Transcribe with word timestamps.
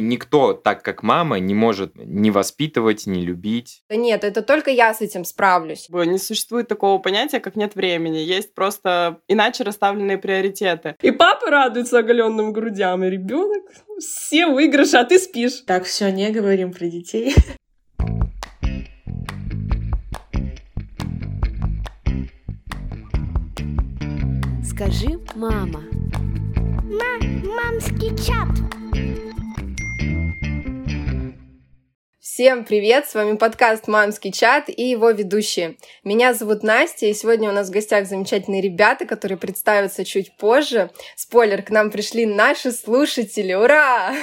Никто, 0.00 0.52
так 0.52 0.82
как 0.82 1.02
мама, 1.02 1.38
не 1.38 1.54
может 1.54 1.92
не 1.94 2.30
воспитывать, 2.30 3.06
не 3.06 3.22
любить. 3.24 3.82
Да 3.88 3.96
нет, 3.96 4.24
это 4.24 4.42
только 4.42 4.70
я 4.70 4.92
с 4.94 5.00
этим 5.00 5.24
справлюсь. 5.24 5.88
Не 5.90 6.18
существует 6.18 6.68
такого 6.68 6.98
понятия, 6.98 7.40
как 7.40 7.56
нет 7.56 7.74
времени. 7.74 8.18
Есть 8.18 8.54
просто 8.54 9.20
иначе 9.28 9.64
расставленные 9.64 10.18
приоритеты. 10.18 10.96
И 11.02 11.10
папа 11.10 11.50
радуется 11.50 11.98
оголенным 11.98 12.52
грудям, 12.52 13.04
и 13.04 13.10
ребенок 13.10 13.64
все 13.98 14.46
выигрыши, 14.46 14.96
а 14.96 15.04
ты 15.04 15.18
спишь. 15.18 15.62
Так, 15.66 15.84
все, 15.84 16.10
не 16.10 16.30
говорим 16.30 16.72
про 16.72 16.86
детей. 16.86 17.34
Скажи, 24.64 25.20
мама. 25.34 25.82
Мамский 27.44 28.16
чат. 28.16 28.48
Всем 32.20 32.64
привет! 32.64 33.08
С 33.08 33.14
вами 33.14 33.36
подкаст 33.36 33.88
«Мамский 33.88 34.32
чат» 34.32 34.68
и 34.68 34.82
его 34.82 35.10
ведущие. 35.10 35.76
Меня 36.04 36.32
зовут 36.32 36.62
Настя, 36.62 37.06
и 37.06 37.14
сегодня 37.14 37.50
у 37.50 37.52
нас 37.52 37.68
в 37.68 37.72
гостях 37.72 38.06
замечательные 38.06 38.62
ребята, 38.62 39.04
которые 39.04 39.36
представятся 39.36 40.04
чуть 40.04 40.36
позже. 40.36 40.90
Спойлер, 41.16 41.62
к 41.62 41.70
нам 41.70 41.90
пришли 41.90 42.26
наши 42.26 42.72
слушатели. 42.72 43.52
Ура! 43.52 44.14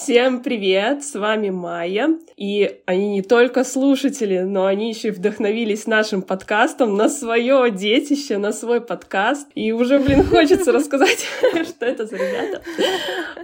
Всем 0.00 0.44
привет, 0.44 1.02
с 1.04 1.16
вами 1.16 1.50
Майя. 1.50 2.16
И 2.36 2.80
они 2.86 3.08
не 3.08 3.22
только 3.22 3.64
слушатели, 3.64 4.38
но 4.38 4.64
они 4.64 4.90
еще 4.90 5.08
и 5.08 5.10
вдохновились 5.10 5.88
нашим 5.88 6.22
подкастом 6.22 6.96
на 6.96 7.08
свое 7.08 7.68
детище, 7.72 8.38
на 8.38 8.52
свой 8.52 8.80
подкаст. 8.80 9.48
И 9.56 9.72
уже, 9.72 9.98
блин, 9.98 10.22
хочется 10.30 10.70
рассказать, 10.70 11.26
что 11.68 11.84
это 11.84 12.06
за 12.06 12.14
ребята. 12.14 12.62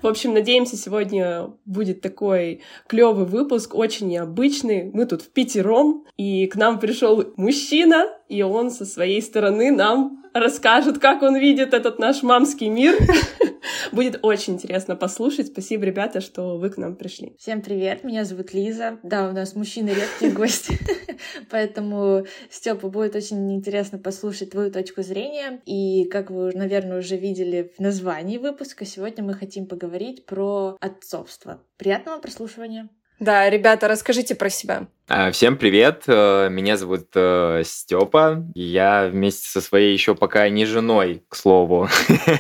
В 0.01 0.07
общем, 0.07 0.33
надеемся, 0.33 0.77
сегодня 0.77 1.51
будет 1.65 2.01
такой 2.01 2.63
клевый 2.87 3.27
выпуск, 3.27 3.75
очень 3.75 4.07
необычный. 4.07 4.91
Мы 4.95 5.07
тут 5.07 5.23
в 5.23 5.30
пятером, 5.30 6.05
и 6.16 6.46
к 6.46 6.55
нам 6.55 6.79
пришел 6.79 7.33
мужчина, 7.37 8.07
и 8.29 8.43
он 8.43 8.71
со 8.71 8.87
своей 8.87 9.21
стороны 9.23 9.73
нам 9.73 10.24
расскажет, 10.33 10.99
как 10.99 11.23
он 11.23 11.37
видит 11.37 11.74
этот 11.74 11.99
наш 11.99 12.23
мамский 12.23 12.68
мир. 12.68 12.96
Будет 13.93 14.21
очень 14.23 14.54
интересно 14.54 14.96
послушать. 14.96 15.49
Спасибо, 15.49 15.85
ребята, 15.85 16.21
что 16.21 16.59
вы 16.59 16.71
к 16.71 16.77
нам 16.77 16.96
пришли. 16.96 17.37
Всем 17.38 17.63
привет, 17.63 18.04
меня 18.04 18.24
зовут 18.24 18.52
Лиза. 18.52 18.99
Да, 19.02 19.29
у 19.29 19.32
нас 19.32 19.54
мужчины 19.54 19.90
редкие 19.90 20.32
гости, 20.32 20.79
поэтому, 21.51 22.27
Степа, 22.51 22.88
будет 22.88 23.15
очень 23.15 23.55
интересно 23.55 23.99
послушать 23.99 24.51
твою 24.51 24.71
точку 24.71 25.02
зрения. 25.02 25.60
И, 25.66 26.05
как 26.05 26.30
вы, 26.30 26.52
наверное, 26.55 26.99
уже 26.99 27.16
видели 27.16 27.73
в 27.77 27.80
названии 27.80 28.38
выпуска, 28.38 28.85
сегодня 28.85 29.24
мы 29.24 29.35
хотим 29.35 29.66
поговорить 29.66 30.27
про 30.27 30.77
отцовство. 30.80 31.62
Приятного 31.77 32.21
прослушивания! 32.21 32.88
Да, 33.20 33.48
ребята, 33.48 33.87
расскажите 33.88 34.34
про 34.34 34.51
себя. 34.51 34.87
А, 35.07 35.30
всем 35.30 35.57
привет, 35.57 36.04
э, 36.07 36.48
меня 36.51 36.76
зовут 36.76 37.09
э, 37.15 37.62
Степа. 37.65 38.45
Я 38.54 39.06
вместе 39.06 39.48
со 39.48 39.60
своей 39.60 39.93
еще 39.93 40.15
пока 40.15 40.48
не 40.48 40.65
женой, 40.65 41.23
к 41.29 41.37
слову, 41.37 41.88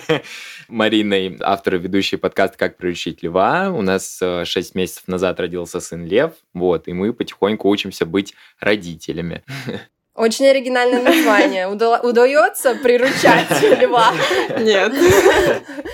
Мариной, 0.68 1.36
автор 1.40 1.76
и 1.76 1.78
ведущей 1.78 2.16
подкаста 2.16 2.58
«Как 2.58 2.76
приручить 2.76 3.22
льва». 3.22 3.70
У 3.70 3.82
нас 3.82 4.18
6 4.18 4.56
э, 4.56 4.78
месяцев 4.78 5.06
назад 5.06 5.38
родился 5.40 5.78
сын 5.78 6.04
Лев, 6.04 6.32
вот, 6.54 6.88
и 6.88 6.92
мы 6.92 7.12
потихоньку 7.12 7.68
учимся 7.68 8.06
быть 8.06 8.34
родителями. 8.58 9.44
Очень 10.14 10.46
оригинальное 10.46 11.02
название. 11.02 11.66
Уда- 11.66 12.00
удается 12.00 12.76
приручать 12.76 13.50
льва? 13.80 14.12
Нет. 14.60 14.92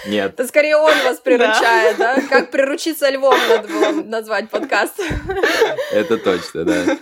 Нет. 0.07 0.35
Это 0.35 0.47
скорее 0.47 0.77
он 0.77 0.93
вас 1.05 1.19
приручает, 1.21 1.97
да? 1.97 2.17
да? 2.17 2.23
Как 2.29 2.51
приручиться 2.51 3.09
львом 3.09 3.39
надо 3.49 3.69
было 3.69 3.93
назвать 4.03 4.51
подкаст. 4.51 5.01
Это 5.91 6.19
точно, 6.19 6.65
да. 6.65 6.99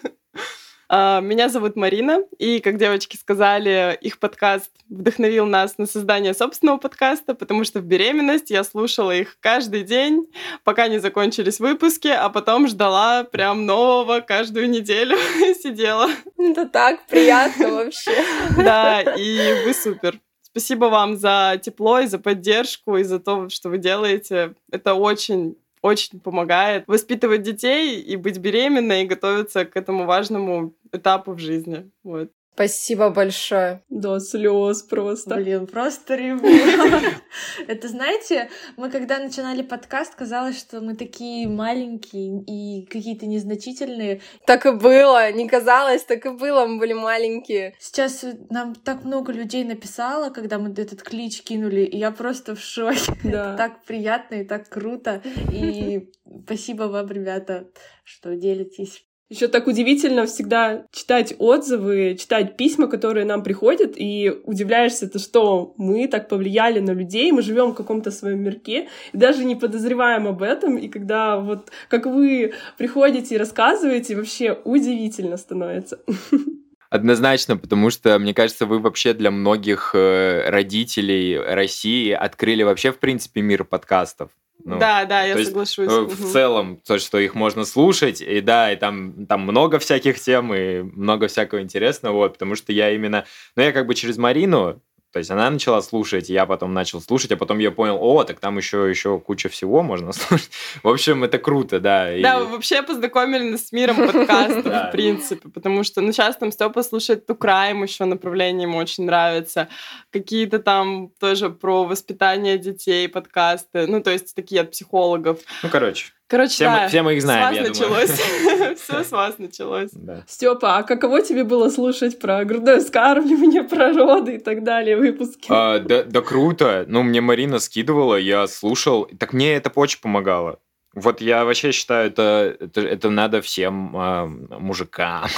А, 0.90 1.20
меня 1.20 1.50
зовут 1.50 1.76
Марина, 1.76 2.22
и, 2.38 2.60
как 2.60 2.78
девочки 2.78 3.16
сказали, 3.16 3.98
их 4.00 4.18
подкаст 4.18 4.70
вдохновил 4.88 5.44
нас 5.44 5.76
на 5.76 5.84
создание 5.84 6.32
собственного 6.32 6.78
подкаста, 6.78 7.34
потому 7.34 7.64
что 7.64 7.80
в 7.80 7.84
беременность 7.84 8.50
я 8.50 8.64
слушала 8.64 9.14
их 9.14 9.36
каждый 9.40 9.82
день, 9.82 10.26
пока 10.64 10.88
не 10.88 10.98
закончились 10.98 11.60
выпуски, 11.60 12.08
а 12.08 12.30
потом 12.30 12.68
ждала 12.68 13.24
прям 13.24 13.66
нового 13.66 14.20
каждую 14.20 14.70
неделю 14.70 15.16
сидела. 15.62 16.08
Это 16.38 16.66
так 16.66 17.04
приятно 17.06 17.68
вообще. 17.72 18.24
Да, 18.56 19.02
и 19.02 19.64
вы 19.66 19.74
супер. 19.74 20.18
Спасибо 20.40 20.86
вам 20.86 21.16
за 21.18 21.60
тепло 21.62 22.00
и 22.00 22.06
за 22.06 22.18
поддержку, 22.18 22.96
и 22.96 23.02
за 23.02 23.20
то, 23.20 23.50
что 23.50 23.68
вы 23.68 23.76
делаете. 23.76 24.54
Это 24.72 24.94
очень 24.94 25.56
очень 25.82 26.20
помогает 26.20 26.84
воспитывать 26.86 27.42
детей 27.42 28.00
и 28.00 28.16
быть 28.16 28.38
беременной, 28.38 29.02
и 29.04 29.06
готовиться 29.06 29.64
к 29.64 29.76
этому 29.76 30.04
важному 30.06 30.74
этапу 30.92 31.32
в 31.32 31.38
жизни. 31.38 31.90
Вот. 32.02 32.30
Спасибо 32.58 33.10
большое. 33.10 33.84
До 33.88 34.18
слез 34.18 34.82
просто. 34.82 35.36
Блин, 35.36 35.68
просто 35.68 36.16
реву. 36.16 36.44
Это, 37.68 37.86
знаете, 37.86 38.50
мы 38.76 38.90
когда 38.90 39.20
начинали 39.20 39.62
подкаст, 39.62 40.16
казалось, 40.16 40.58
что 40.58 40.80
мы 40.80 40.96
такие 40.96 41.46
маленькие 41.46 42.42
и 42.48 42.84
какие-то 42.86 43.26
незначительные. 43.26 44.22
Так 44.44 44.66
и 44.66 44.72
было, 44.72 45.30
не 45.30 45.48
казалось, 45.48 46.02
так 46.02 46.26
и 46.26 46.30
было, 46.30 46.66
мы 46.66 46.80
были 46.80 46.94
маленькие. 46.94 47.76
Сейчас 47.78 48.24
нам 48.50 48.74
так 48.74 49.04
много 49.04 49.32
людей 49.32 49.62
написало, 49.62 50.30
когда 50.30 50.58
мы 50.58 50.70
этот 50.70 51.00
клич 51.04 51.42
кинули, 51.42 51.82
и 51.82 51.96
я 51.96 52.10
просто 52.10 52.56
в 52.56 52.60
шоке. 52.60 53.12
Да. 53.22 53.56
так 53.56 53.84
приятно 53.84 54.34
и 54.34 54.44
так 54.44 54.68
круто. 54.68 55.22
И 55.52 56.10
спасибо 56.44 56.84
вам, 56.84 57.06
ребята, 57.06 57.68
что 58.02 58.34
делитесь 58.34 59.07
еще 59.30 59.48
так 59.48 59.66
удивительно 59.66 60.26
всегда 60.26 60.86
читать 60.90 61.34
отзывы, 61.38 62.16
читать 62.18 62.56
письма, 62.56 62.88
которые 62.88 63.26
нам 63.26 63.42
приходят, 63.42 63.92
и 63.96 64.32
удивляешься, 64.44 65.08
то, 65.08 65.18
что 65.18 65.74
мы 65.76 66.08
так 66.08 66.28
повлияли 66.28 66.80
на 66.80 66.92
людей, 66.92 67.30
мы 67.32 67.42
живем 67.42 67.72
в 67.72 67.74
каком-то 67.74 68.10
своем 68.10 68.42
мирке, 68.42 68.88
и 69.12 69.16
даже 69.16 69.44
не 69.44 69.54
подозреваем 69.54 70.26
об 70.26 70.42
этом, 70.42 70.78
и 70.78 70.88
когда 70.88 71.38
вот 71.38 71.70
как 71.88 72.06
вы 72.06 72.54
приходите 72.78 73.34
и 73.34 73.38
рассказываете, 73.38 74.16
вообще 74.16 74.58
удивительно 74.64 75.36
становится. 75.36 76.00
Однозначно, 76.90 77.58
потому 77.58 77.90
что, 77.90 78.18
мне 78.18 78.32
кажется, 78.32 78.64
вы 78.64 78.78
вообще 78.78 79.12
для 79.12 79.30
многих 79.30 79.90
э, 79.94 80.48
родителей 80.48 81.38
России 81.38 82.12
открыли 82.12 82.62
вообще, 82.62 82.92
в 82.92 82.98
принципе, 82.98 83.42
мир 83.42 83.64
подкастов. 83.64 84.30
Ну, 84.64 84.78
да, 84.78 85.04
да, 85.04 85.22
я 85.22 85.42
соглашусь. 85.44 85.90
Есть, 85.90 85.90
э, 85.90 86.00
в 86.00 86.20
угу. 86.20 86.32
целом, 86.32 86.76
то, 86.78 86.98
что 86.98 87.18
их 87.18 87.34
можно 87.34 87.64
слушать, 87.64 88.20
и 88.20 88.40
да, 88.40 88.72
и 88.72 88.76
там, 88.76 89.26
там 89.26 89.42
много 89.42 89.78
всяких 89.78 90.20
тем, 90.20 90.52
и 90.52 90.82
много 90.82 91.28
всякого 91.28 91.62
интересного, 91.62 92.14
вот, 92.14 92.32
потому 92.34 92.56
что 92.56 92.72
я 92.72 92.90
именно, 92.90 93.24
ну, 93.56 93.62
я 93.62 93.72
как 93.72 93.86
бы 93.86 93.94
через 93.94 94.18
Марину 94.18 94.82
то 95.12 95.20
есть 95.20 95.30
она 95.30 95.48
начала 95.48 95.80
слушать, 95.80 96.28
я 96.28 96.44
потом 96.44 96.74
начал 96.74 97.00
слушать, 97.00 97.32
а 97.32 97.36
потом 97.36 97.58
я 97.58 97.70
понял, 97.70 97.98
о, 98.00 98.24
так 98.24 98.40
там 98.40 98.58
еще, 98.58 98.88
еще 98.88 99.18
куча 99.18 99.48
всего 99.48 99.82
можно 99.82 100.12
слушать. 100.12 100.50
В 100.82 100.88
общем, 100.88 101.24
это 101.24 101.38
круто, 101.38 101.80
да. 101.80 102.06
Да, 102.20 102.40
и... 102.40 102.44
вообще 102.44 102.82
познакомили 102.82 103.50
нас 103.50 103.68
с 103.68 103.72
миром 103.72 103.96
подкаста, 103.96 104.88
в 104.88 104.92
принципе, 104.92 105.48
потому 105.48 105.82
что, 105.82 106.02
ну, 106.02 106.12
сейчас 106.12 106.36
там 106.36 106.52
Степа 106.52 106.82
слушает 106.82 107.26
ту 107.26 107.34
краем 107.34 107.82
еще 107.82 108.04
направление 108.04 108.68
ему 108.68 108.78
очень 108.78 109.04
нравится. 109.04 109.68
Какие-то 110.10 110.58
там 110.58 111.10
тоже 111.18 111.48
про 111.48 111.84
воспитание 111.84 112.58
детей 112.58 113.08
подкасты, 113.08 113.86
ну, 113.86 114.02
то 114.02 114.10
есть 114.10 114.34
такие 114.34 114.60
от 114.60 114.72
психологов. 114.72 115.38
Ну, 115.62 115.70
короче. 115.70 116.12
Короче, 116.28 116.50
все, 116.50 116.64
да, 116.64 116.82
мы, 116.82 116.88
все 116.88 117.02
мы 117.02 117.14
их 117.14 117.22
знаем, 117.22 117.54
с 117.54 117.58
вас 117.58 117.68
началось. 117.68 118.78
Все 118.78 119.04
с 119.04 119.10
вас 119.10 119.38
началось. 119.38 119.90
Степа, 120.26 120.76
а 120.76 120.82
каково 120.82 121.22
тебе 121.22 121.42
было 121.42 121.70
слушать 121.70 122.18
про 122.18 122.44
грудное 122.44 122.80
вскармливание, 122.80 123.62
про 123.62 123.92
роды 123.94 124.34
и 124.34 124.38
так 124.38 124.62
далее 124.62 124.98
выпуски? 124.98 125.46
А, 125.48 125.78
да, 125.78 126.02
да 126.02 126.20
круто. 126.20 126.84
Ну, 126.86 127.02
мне 127.02 127.22
Марина 127.22 127.58
скидывала, 127.58 128.16
я 128.16 128.46
слушал. 128.46 129.08
Так 129.18 129.32
мне 129.32 129.54
это 129.54 129.72
очень 129.74 130.00
помогало. 130.00 130.58
Вот 130.94 131.20
я 131.20 131.44
вообще 131.44 131.70
считаю, 131.72 132.08
это, 132.08 132.56
это, 132.58 132.80
это 132.80 133.10
надо 133.10 133.42
всем 133.42 133.94
э, 133.94 134.26
мужикам. 134.58 135.28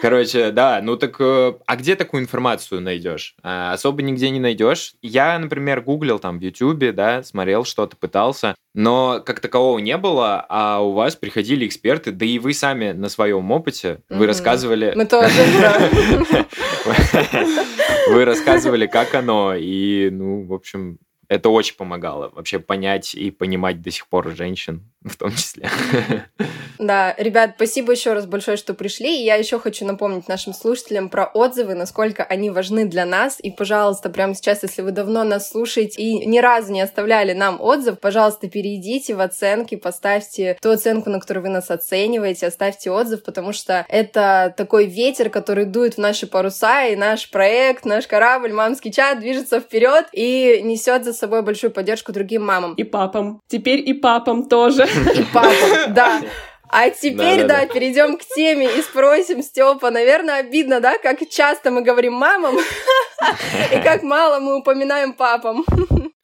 Короче, 0.01 0.51
да, 0.51 0.81
ну 0.83 0.97
так, 0.97 1.15
э, 1.19 1.53
а 1.65 1.75
где 1.77 1.95
такую 1.95 2.23
информацию 2.23 2.81
найдешь? 2.81 3.35
А, 3.41 3.71
особо 3.71 4.01
нигде 4.01 4.29
не 4.29 4.39
найдешь. 4.39 4.95
Я, 5.01 5.39
например, 5.39 5.81
гуглил 5.81 6.19
там 6.19 6.39
в 6.39 6.41
Ютубе, 6.41 6.91
да, 6.91 7.23
смотрел 7.23 7.63
что-то, 7.63 7.95
пытался, 7.95 8.55
но 8.73 9.21
как 9.25 9.39
такового 9.39 9.79
не 9.79 9.97
было, 9.97 10.45
а 10.49 10.81
у 10.81 10.91
вас 10.91 11.15
приходили 11.15 11.65
эксперты, 11.65 12.11
да 12.11 12.25
и 12.25 12.37
вы 12.37 12.53
сами 12.53 12.91
на 12.91 13.07
своем 13.07 13.49
опыте, 13.51 14.01
вы 14.09 14.27
рассказывали... 14.27 14.93
Мы 14.95 15.05
тоже, 15.05 15.29
Вы 18.07 18.25
рассказывали, 18.25 18.85
как 18.85 19.15
оно, 19.15 19.55
и, 19.55 20.09
ну, 20.11 20.45
в 20.45 20.53
общем, 20.53 20.99
это 21.27 21.49
очень 21.49 21.75
помогало 21.75 22.31
вообще 22.33 22.59
понять 22.59 23.15
и 23.15 23.31
понимать 23.31 23.81
до 23.81 23.91
сих 23.91 24.07
пор 24.07 24.35
женщин. 24.35 24.83
в 25.05 25.15
том 25.15 25.31
числе. 25.31 25.69
Да, 26.77 27.15
ребят, 27.17 27.53
спасибо 27.55 27.93
еще 27.93 28.11
раз 28.11 28.25
большое, 28.25 28.57
что 28.57 28.73
пришли. 28.73 29.21
И 29.21 29.23
я 29.23 29.35
еще 29.35 29.59
хочу 29.59 29.85
напомнить 29.85 30.27
нашим 30.27 30.53
слушателям 30.53 31.07
про 31.07 31.23
отзывы, 31.23 31.73
насколько 31.73 32.25
они 32.25 32.49
важны 32.49 32.83
для 32.83 33.05
нас. 33.05 33.37
И, 33.39 33.49
пожалуйста, 33.49 34.09
прямо 34.09 34.35
сейчас, 34.35 34.63
если 34.63 34.81
вы 34.81 34.91
давно 34.91 35.23
нас 35.23 35.49
слушаете 35.49 36.01
и 36.01 36.25
ни 36.25 36.39
разу 36.39 36.73
не 36.73 36.81
оставляли 36.81 37.31
нам 37.31 37.61
отзыв, 37.61 37.97
пожалуйста, 38.01 38.49
перейдите 38.49 39.15
в 39.15 39.21
оценки, 39.21 39.75
поставьте 39.75 40.57
ту 40.61 40.71
оценку, 40.71 41.09
на 41.09 41.21
которую 41.21 41.45
вы 41.45 41.49
нас 41.49 41.71
оцениваете, 41.71 42.47
оставьте 42.47 42.91
отзыв, 42.91 43.23
потому 43.23 43.53
что 43.53 43.85
это 43.87 44.53
такой 44.57 44.85
ветер, 44.85 45.29
который 45.29 45.63
дует 45.63 45.93
в 45.93 45.99
наши 45.99 46.27
паруса, 46.27 46.87
и 46.87 46.97
наш 46.97 47.31
проект, 47.31 47.85
наш 47.85 48.05
корабль, 48.05 48.51
мамский 48.51 48.91
чат 48.91 49.21
движется 49.21 49.61
вперед 49.61 50.07
и 50.11 50.59
несет 50.61 51.05
за 51.05 51.13
собой 51.15 51.41
большую 51.41 51.71
поддержку 51.71 52.11
другим 52.11 52.45
мамам. 52.45 52.73
И 52.75 52.83
папам. 52.83 53.41
Теперь 53.47 53.79
и 53.79 53.93
папам 53.93 54.47
тоже. 54.47 54.83
И 55.15 55.23
папам, 55.33 55.93
да. 55.93 56.21
А 56.69 56.89
теперь, 56.89 57.43
да, 57.43 57.47
да, 57.47 57.59
да, 57.61 57.73
перейдем 57.73 58.17
к 58.17 58.25
теме 58.25 58.65
и 58.65 58.81
спросим 58.81 59.41
Степа. 59.41 59.91
Наверное, 59.91 60.39
обидно, 60.39 60.81
да, 60.81 60.97
как 60.97 61.19
часто 61.29 61.71
мы 61.71 61.81
говорим 61.81 62.13
мамам 62.13 62.57
и 63.71 63.81
как 63.81 64.03
мало 64.03 64.39
мы 64.39 64.57
упоминаем 64.57 65.13
папам. 65.13 65.63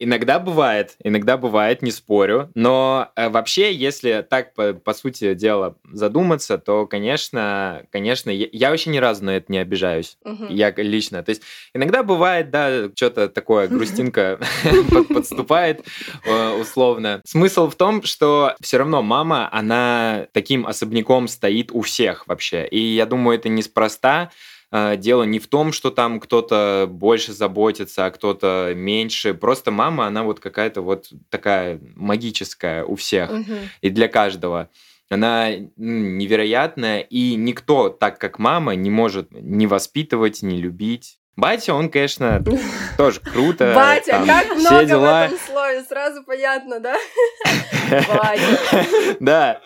Иногда 0.02 0.40
бывает, 0.40 0.96
иногда 1.04 1.36
бывает, 1.36 1.80
не 1.80 1.92
спорю. 1.92 2.50
Но 2.56 3.12
э, 3.14 3.28
вообще, 3.28 3.72
если 3.72 4.26
так, 4.28 4.52
по, 4.52 4.72
по 4.72 4.94
сути 4.94 5.34
дела, 5.34 5.76
задуматься, 5.92 6.58
то, 6.58 6.88
конечно, 6.88 7.84
конечно, 7.92 8.28
я, 8.30 8.48
я 8.50 8.70
вообще 8.70 8.90
ни 8.90 8.98
разу 8.98 9.24
на 9.24 9.30
это 9.36 9.52
не 9.52 9.58
обижаюсь. 9.58 10.18
Угу. 10.24 10.46
Я 10.48 10.72
лично. 10.76 11.22
То 11.22 11.30
есть 11.30 11.42
иногда 11.72 12.02
бывает, 12.02 12.50
да, 12.50 12.90
что-то 12.96 13.28
такое, 13.28 13.68
грустинка 13.68 14.40
подступает 15.08 15.84
э, 16.24 16.50
условно. 16.60 17.22
Смысл 17.24 17.68
в 17.68 17.76
том, 17.76 18.02
что 18.02 18.56
все 18.60 18.78
равно 18.78 19.02
мама, 19.02 19.48
она 19.52 20.26
таким 20.32 20.66
особняком 20.66 21.28
стоит 21.28 21.70
у 21.70 21.82
всех 21.82 22.26
вообще. 22.26 22.66
И 22.66 22.80
я 22.80 23.06
думаю, 23.06 23.38
это 23.38 23.48
неспроста. 23.48 24.32
А, 24.74 24.96
дело 24.96 25.24
не 25.24 25.38
в 25.38 25.48
том, 25.48 25.70
что 25.70 25.90
там 25.90 26.18
кто-то 26.18 26.88
больше 26.90 27.34
заботится, 27.34 28.06
а 28.06 28.10
кто-то 28.10 28.72
меньше. 28.74 29.34
Просто 29.34 29.70
мама, 29.70 30.06
она 30.06 30.24
вот 30.24 30.40
какая-то 30.40 30.80
вот 30.80 31.10
такая 31.28 31.78
магическая 31.94 32.82
у 32.82 32.96
всех 32.96 33.30
угу. 33.30 33.54
и 33.82 33.90
для 33.90 34.08
каждого. 34.08 34.70
Она 35.10 35.50
невероятная, 35.76 37.00
и 37.00 37.34
никто, 37.34 37.90
так 37.90 38.18
как 38.18 38.38
мама, 38.38 38.74
не 38.74 38.88
может 38.88 39.28
не 39.30 39.66
воспитывать, 39.66 40.40
не 40.40 40.58
любить. 40.58 41.18
Батя, 41.36 41.74
он, 41.74 41.90
конечно, 41.90 42.42
тоже 42.96 43.20
круто. 43.20 43.72
Батя, 43.74 44.12
там, 44.12 44.26
как 44.26 44.56
много 44.56 44.84
дела. 44.86 45.28
в 45.28 45.32
этом 45.32 45.38
слове, 45.72 45.84
сразу 45.84 46.22
понятно, 46.24 46.80
да? 46.80 46.96
Да, 49.20 49.60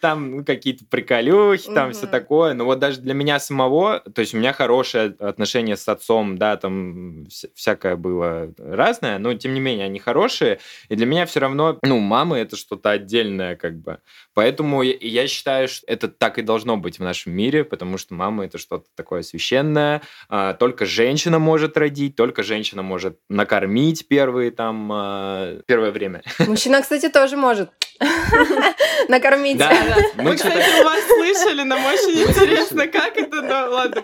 там 0.00 0.44
какие-то 0.44 0.84
приколюхи, 0.84 1.72
там 1.72 1.92
все 1.92 2.06
такое. 2.06 2.54
Но 2.54 2.64
вот 2.64 2.78
даже 2.78 3.00
для 3.00 3.14
меня 3.14 3.38
самого, 3.38 4.00
то 4.00 4.20
есть 4.20 4.34
у 4.34 4.36
меня 4.36 4.52
хорошее 4.52 5.14
отношение 5.18 5.76
с 5.76 5.88
отцом, 5.88 6.38
да, 6.38 6.56
там 6.56 7.26
всякое 7.54 7.96
было 7.96 8.52
разное, 8.58 9.18
но 9.18 9.34
тем 9.34 9.54
не 9.54 9.60
менее 9.60 9.86
они 9.86 9.98
хорошие. 10.00 10.58
И 10.88 10.96
для 10.96 11.06
меня 11.06 11.26
все 11.26 11.40
равно, 11.40 11.78
ну, 11.82 11.98
мама 11.98 12.38
это 12.38 12.56
что-то 12.56 12.90
отдельное, 12.90 13.54
как 13.54 13.76
бы. 13.78 13.98
Поэтому 14.34 14.82
я 14.82 15.28
считаю, 15.28 15.68
что 15.68 15.86
это 15.86 16.08
так 16.08 16.38
и 16.38 16.42
должно 16.42 16.76
быть 16.76 16.98
в 16.98 17.02
нашем 17.02 17.32
мире, 17.32 17.64
потому 17.64 17.98
что 17.98 18.14
мама 18.14 18.44
это 18.44 18.58
что-то 18.58 18.86
такое 18.96 19.22
священное. 19.22 20.02
А, 20.28 20.54
только 20.54 20.84
женщина 20.84 21.38
может 21.38 21.76
родить, 21.76 22.16
только 22.16 22.42
женщина 22.42 22.82
может 22.82 23.18
накормить 23.28 24.08
первые 24.08 24.50
там 24.50 24.90
первое 25.66 25.90
время. 25.90 26.22
Мужчина, 26.40 26.82
кстати, 26.82 27.08
тоже 27.08 27.36
может 27.36 27.70
накормить. 29.08 29.58
Да, 29.58 29.70
да. 29.70 30.22
Мы, 30.22 30.36
кстати, 30.36 30.80
у 30.80 30.84
вас 30.84 31.00
слышали, 31.06 31.62
нам 31.62 31.84
очень 31.84 32.22
интересно, 32.22 32.86
как 32.86 33.16
это, 33.16 33.42
да, 33.42 33.68
ладно, 33.68 34.02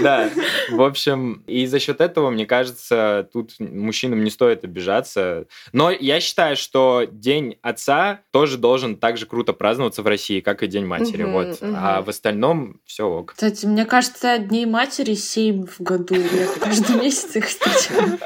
Да, 0.00 0.30
в 0.70 0.82
общем, 0.82 1.42
и 1.46 1.66
за 1.66 1.78
счет 1.78 2.00
этого, 2.00 2.30
мне 2.30 2.46
кажется, 2.46 3.28
тут 3.32 3.52
мужчинам 3.58 4.24
не 4.24 4.30
стоит 4.30 4.64
обижаться. 4.64 5.46
Но 5.72 5.90
я 5.90 6.20
считаю, 6.20 6.56
что 6.56 7.04
День 7.10 7.56
отца 7.62 8.20
тоже 8.30 8.58
должен 8.58 8.96
так 8.96 9.16
же 9.16 9.26
круто 9.26 9.52
праздноваться 9.52 10.02
в 10.02 10.06
России, 10.06 10.40
как 10.40 10.62
и 10.62 10.66
День 10.66 10.84
матери. 10.84 11.22
Вот. 11.22 11.58
А 11.62 12.02
в 12.02 12.10
остальном 12.10 12.80
все 12.84 13.06
ок. 13.06 13.32
Кстати, 13.32 13.66
мне 13.66 13.84
кажется, 13.86 14.38
Дней 14.38 14.66
матери 14.66 15.14
7 15.14 15.66
в 15.66 15.80
году. 15.80 16.14
Я 16.14 16.46
каждый 16.60 16.96
месяц 17.02 17.34
их 17.36 17.46
встречаю. 17.46 18.18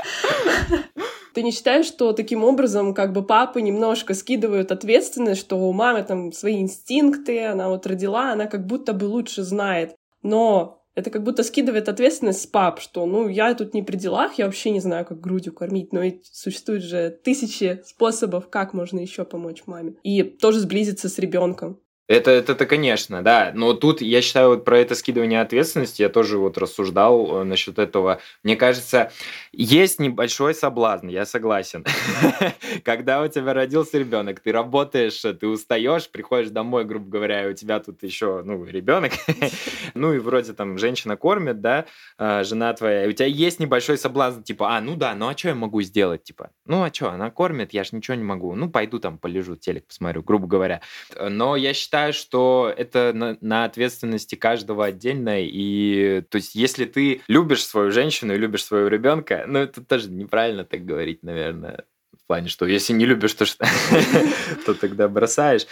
Ты 1.35 1.43
не 1.43 1.53
считаешь, 1.53 1.87
что 1.87 2.13
таким 2.13 2.45
образом 2.45 2.95
как 2.95 3.13
бы 3.13 3.23
папы 3.23 3.63
немножко 3.63 4.15
скидывают 4.15 4.73
ответственность, 4.73 5.41
что 5.41 5.57
у 5.57 5.73
мамы 5.73 6.03
там 6.03 6.33
свои 6.33 6.61
инстинкты, 6.61 7.45
она 7.47 7.69
вот 7.69 7.87
родила, 7.87 8.33
она 8.33 8.47
как 8.47 8.67
будто 8.67 8.93
бы 8.93 9.05
лучше 9.05 9.43
знает. 9.43 9.95
Но 10.23 10.81
это 10.95 11.11
как 11.11 11.23
будто 11.23 11.43
скидывает 11.43 11.89
ответственность 11.89 12.43
с 12.43 12.47
пап, 12.47 12.81
что, 12.81 13.07
ну, 13.07 13.29
я 13.29 13.55
тут 13.55 13.75
не 13.75 13.83
при 13.83 13.97
делах, 13.97 14.35
я 14.35 14.47
вообще 14.47 14.71
не 14.71 14.81
знаю, 14.81 15.07
как 15.07 15.21
грудью 15.21 15.53
кормить, 15.53 15.93
но 15.93 16.01
ведь 16.01 16.27
существует 16.27 16.83
же 16.83 17.11
тысячи 17.11 17.81
способов, 17.85 18.49
как 18.51 18.75
можно 18.75 18.99
еще 18.99 19.25
помочь 19.25 19.63
маме. 19.67 19.95
И 20.03 20.23
тоже 20.23 20.59
сблизиться 20.61 21.09
с 21.09 21.19
ребенком. 21.19 21.81
Это, 22.11 22.33
это, 22.33 22.53
это, 22.55 22.67
конечно, 22.67 23.23
да. 23.23 23.53
Но 23.55 23.73
тут 23.73 24.01
я 24.01 24.21
считаю, 24.21 24.49
вот 24.49 24.65
про 24.65 24.81
это 24.81 24.97
скидывание 24.97 25.41
ответственности 25.41 26.03
я 26.03 26.09
тоже 26.09 26.39
вот 26.39 26.59
рассуждал 26.59 27.43
э, 27.43 27.45
насчет 27.45 27.79
этого. 27.79 28.21
Мне 28.43 28.57
кажется, 28.57 29.13
есть 29.53 30.01
небольшой 30.01 30.57
соблазн, 30.57 31.07
я 31.07 31.25
согласен. 31.25 31.85
Когда 32.85 33.23
у 33.23 33.29
тебя 33.29 33.55
родился 33.55 33.97
ребенок, 33.97 34.41
ты 34.41 34.51
работаешь, 34.51 35.21
ты 35.21 35.47
устаешь, 35.47 36.11
приходишь 36.11 36.51
домой, 36.51 36.85
грубо 36.85 37.09
говоря, 37.09 37.47
и 37.47 37.53
у 37.53 37.55
тебя 37.55 37.79
тут 37.79 38.03
еще, 38.03 38.43
ну, 38.45 38.65
ребенок, 38.65 39.13
ну 39.95 40.13
и 40.13 40.19
вроде 40.19 40.53
там 40.53 40.79
женщина 40.79 41.17
кормит, 41.17 41.61
да, 41.61 41.85
а, 42.19 42.43
жена 42.43 42.73
твоя, 42.73 43.09
у 43.09 43.13
тебя 43.13 43.27
есть 43.27 43.61
небольшой 43.61 43.97
соблазн, 43.97 44.43
типа, 44.43 44.77
а, 44.77 44.81
ну 44.81 44.97
да, 44.97 45.15
ну 45.15 45.29
а 45.29 45.37
что 45.37 45.51
я 45.51 45.55
могу 45.55 45.81
сделать, 45.83 46.25
типа, 46.25 46.51
ну 46.67 46.83
а 46.83 46.93
что, 46.93 47.11
она 47.11 47.31
кормит, 47.31 47.73
я 47.73 47.85
ж 47.85 47.93
ничего 47.93 48.17
не 48.17 48.25
могу, 48.25 48.57
ну 48.57 48.69
пойду 48.69 48.99
там 48.99 49.17
полежу, 49.17 49.55
телек 49.55 49.87
посмотрю, 49.87 50.25
грубо 50.25 50.49
говоря. 50.49 50.81
Но 51.21 51.55
я 51.55 51.73
считаю, 51.73 52.00
считаю, 52.01 52.13
что 52.13 52.73
это 52.77 53.13
на, 53.15 53.37
на 53.41 53.65
ответственности 53.65 54.35
каждого 54.35 54.87
отдельно. 54.87 55.41
И 55.41 56.23
то 56.31 56.37
есть, 56.37 56.55
если 56.55 56.85
ты 56.85 57.21
любишь 57.29 57.65
свою 57.65 57.91
женщину 57.91 58.35
и 58.35 58.39
любишь 58.39 58.65
своего 58.65 58.89
ребенка, 58.89 59.45
ну, 59.47 59.59
это 59.59 59.85
тоже 59.85 60.11
неправильно 60.11 60.65
так 60.65 60.85
говорить, 60.85 61.23
наверное. 61.23 61.85
В 62.13 62.27
плане, 62.27 62.49
что 62.49 62.67
если 62.67 62.93
не 62.93 63.07
любишь, 63.07 63.35
то 63.35 63.45
что, 63.45 63.67
то 64.67 64.75
тогда 64.75 65.09
бросаешь. 65.09 65.67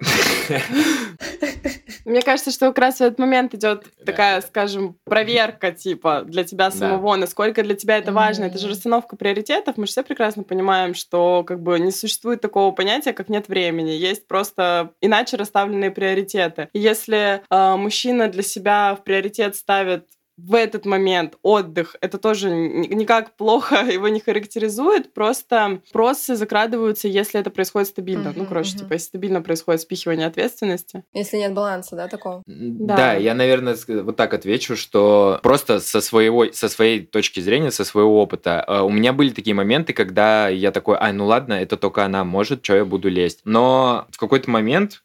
Мне 2.06 2.22
кажется, 2.22 2.52
что 2.52 2.68
как 2.68 2.78
раз 2.78 2.96
в 2.96 3.00
этот 3.00 3.18
момент 3.18 3.52
идет 3.54 3.84
такая, 4.04 4.40
скажем, 4.40 4.96
проверка, 5.04 5.72
типа, 5.72 6.22
для 6.24 6.44
тебя 6.44 6.70
самого, 6.70 7.16
насколько 7.16 7.64
для 7.64 7.74
тебя 7.74 7.98
это 7.98 8.12
важно. 8.12 8.44
Это 8.44 8.58
же 8.58 8.68
расстановка 8.68 9.16
приоритетов. 9.16 9.76
Мы 9.76 9.86
же 9.86 9.92
все 9.92 10.04
прекрасно 10.04 10.44
понимаем, 10.44 10.94
что 10.94 11.42
как 11.44 11.60
бы 11.60 11.80
не 11.80 11.90
существует 11.90 12.40
такого 12.40 12.70
понятия, 12.70 13.12
как 13.12 13.28
нет 13.28 13.48
времени. 13.48 13.90
Есть 13.90 14.28
просто 14.28 14.92
иначе 15.00 15.36
расставленные 15.36 15.90
приоритеты. 15.90 16.68
И 16.72 16.78
если 16.78 17.42
э, 17.50 17.76
мужчина 17.76 18.28
для 18.28 18.42
себя 18.42 18.94
в 18.94 19.02
приоритет 19.02 19.56
ставит 19.56 20.06
в 20.36 20.54
этот 20.54 20.84
момент 20.84 21.36
отдых, 21.42 21.96
это 22.00 22.18
тоже 22.18 22.50
никак 22.50 23.36
плохо 23.36 23.76
его 23.90 24.08
не 24.08 24.20
характеризует, 24.20 25.12
просто 25.14 25.80
просто 25.92 26.36
закрадываются, 26.36 27.08
если 27.08 27.40
это 27.40 27.50
происходит 27.50 27.88
стабильно. 27.88 28.28
Uh-huh, 28.28 28.34
ну, 28.36 28.46
короче, 28.46 28.74
uh-huh. 28.74 28.80
типа, 28.80 28.92
если 28.94 29.06
стабильно 29.06 29.42
происходит 29.42 29.80
спихивание 29.80 30.26
ответственности. 30.26 31.04
Если 31.12 31.38
нет 31.38 31.54
баланса, 31.54 31.96
да, 31.96 32.08
такого? 32.08 32.42
Да, 32.46 32.96
да 32.96 33.14
я, 33.14 33.34
наверное, 33.34 33.76
вот 33.88 34.16
так 34.16 34.34
отвечу, 34.34 34.76
что 34.76 35.40
просто 35.42 35.80
со, 35.80 36.00
своего, 36.00 36.52
со 36.52 36.68
своей 36.68 37.04
точки 37.04 37.40
зрения, 37.40 37.70
со 37.70 37.84
своего 37.84 38.20
опыта, 38.20 38.64
э, 38.66 38.80
у 38.80 38.90
меня 38.90 39.12
были 39.12 39.30
такие 39.30 39.54
моменты, 39.54 39.92
когда 39.92 40.48
я 40.48 40.70
такой, 40.70 40.96
ай, 40.98 41.12
ну 41.12 41.26
ладно, 41.26 41.54
это 41.54 41.76
только 41.76 42.04
она 42.04 42.24
может, 42.24 42.64
что 42.64 42.76
я 42.76 42.84
буду 42.84 43.08
лезть. 43.08 43.40
Но 43.44 44.06
в 44.10 44.18
какой-то 44.18 44.50
момент, 44.50 45.02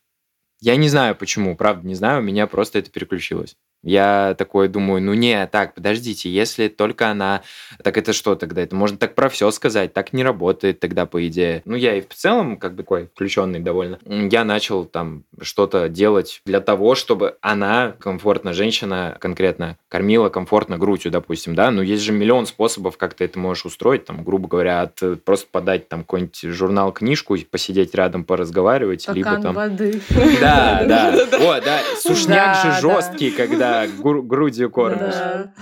я 0.61 0.75
не 0.75 0.89
знаю 0.89 1.15
почему, 1.15 1.55
правда, 1.55 1.87
не 1.87 1.95
знаю, 1.95 2.19
у 2.19 2.23
меня 2.23 2.47
просто 2.47 2.79
это 2.79 2.89
переключилось. 2.89 3.57
Я 3.83 4.35
такой 4.37 4.67
думаю, 4.67 5.01
ну 5.01 5.13
не, 5.13 5.47
так, 5.47 5.73
подождите, 5.73 6.29
если 6.29 6.67
только 6.67 7.09
она, 7.09 7.41
так 7.83 7.97
это 7.97 8.13
что 8.13 8.35
тогда? 8.35 8.61
Это 8.61 8.75
можно 8.75 8.97
так 8.97 9.15
про 9.15 9.27
все 9.27 9.49
сказать, 9.49 9.93
так 9.93 10.13
не 10.13 10.23
работает 10.23 10.79
тогда, 10.79 11.07
по 11.07 11.25
идее. 11.27 11.63
Ну, 11.65 11.75
я 11.75 11.95
и 11.95 12.01
в 12.01 12.13
целом, 12.13 12.57
как 12.57 12.75
бы 12.75 12.83
такой 12.83 13.07
включенный 13.07 13.59
довольно. 13.59 13.97
Я 14.05 14.43
начал 14.43 14.85
там 14.85 15.23
что-то 15.41 15.89
делать 15.89 16.41
для 16.45 16.59
того, 16.59 16.93
чтобы 16.93 17.37
она, 17.41 17.95
комфортно, 17.99 18.53
женщина 18.53 19.17
конкретно, 19.19 19.77
кормила 19.89 20.29
комфортно 20.29 20.77
грудью, 20.77 21.11
допустим, 21.11 21.55
да. 21.55 21.71
Ну, 21.71 21.81
есть 21.81 22.03
же 22.03 22.11
миллион 22.11 22.45
способов, 22.45 22.97
как 22.97 23.15
ты 23.15 23.25
это 23.25 23.39
можешь 23.39 23.65
устроить, 23.65 24.05
там, 24.05 24.23
грубо 24.23 24.47
говоря, 24.47 24.81
от 24.81 25.01
э, 25.01 25.15
просто 25.15 25.47
подать 25.51 25.89
там 25.89 26.01
какой-нибудь 26.01 26.41
журнал, 26.43 26.91
книжку, 26.91 27.35
посидеть 27.49 27.95
рядом, 27.95 28.25
поразговаривать, 28.25 29.01
Стакан 29.01 29.15
либо 29.15 29.41
там... 29.41 29.55
воды. 29.55 30.01
Да, 30.39 30.50
да. 30.87 31.13
О, 31.39 31.61
да, 31.61 31.79
сушняк 31.97 32.65
же 32.65 32.81
жесткий, 32.81 33.31
когда 33.31 33.87
грудью 33.87 34.69
кормишь. 34.69 35.13
Да. 35.13 35.53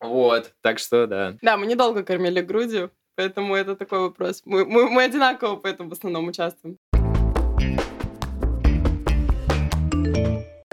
Вот, 0.00 0.52
так 0.62 0.78
что 0.78 1.06
да. 1.06 1.36
Да, 1.40 1.56
мы 1.56 1.66
недолго 1.66 2.02
кормили 2.02 2.40
грудью, 2.40 2.90
поэтому 3.16 3.54
это 3.54 3.74
такой 3.74 4.00
вопрос. 4.00 4.42
Мы, 4.44 4.66
мы, 4.66 4.90
мы 4.90 5.04
одинаково 5.04 5.56
поэтому 5.56 5.88
в 5.88 5.92
основном 5.92 6.28
участвуем. 6.28 6.76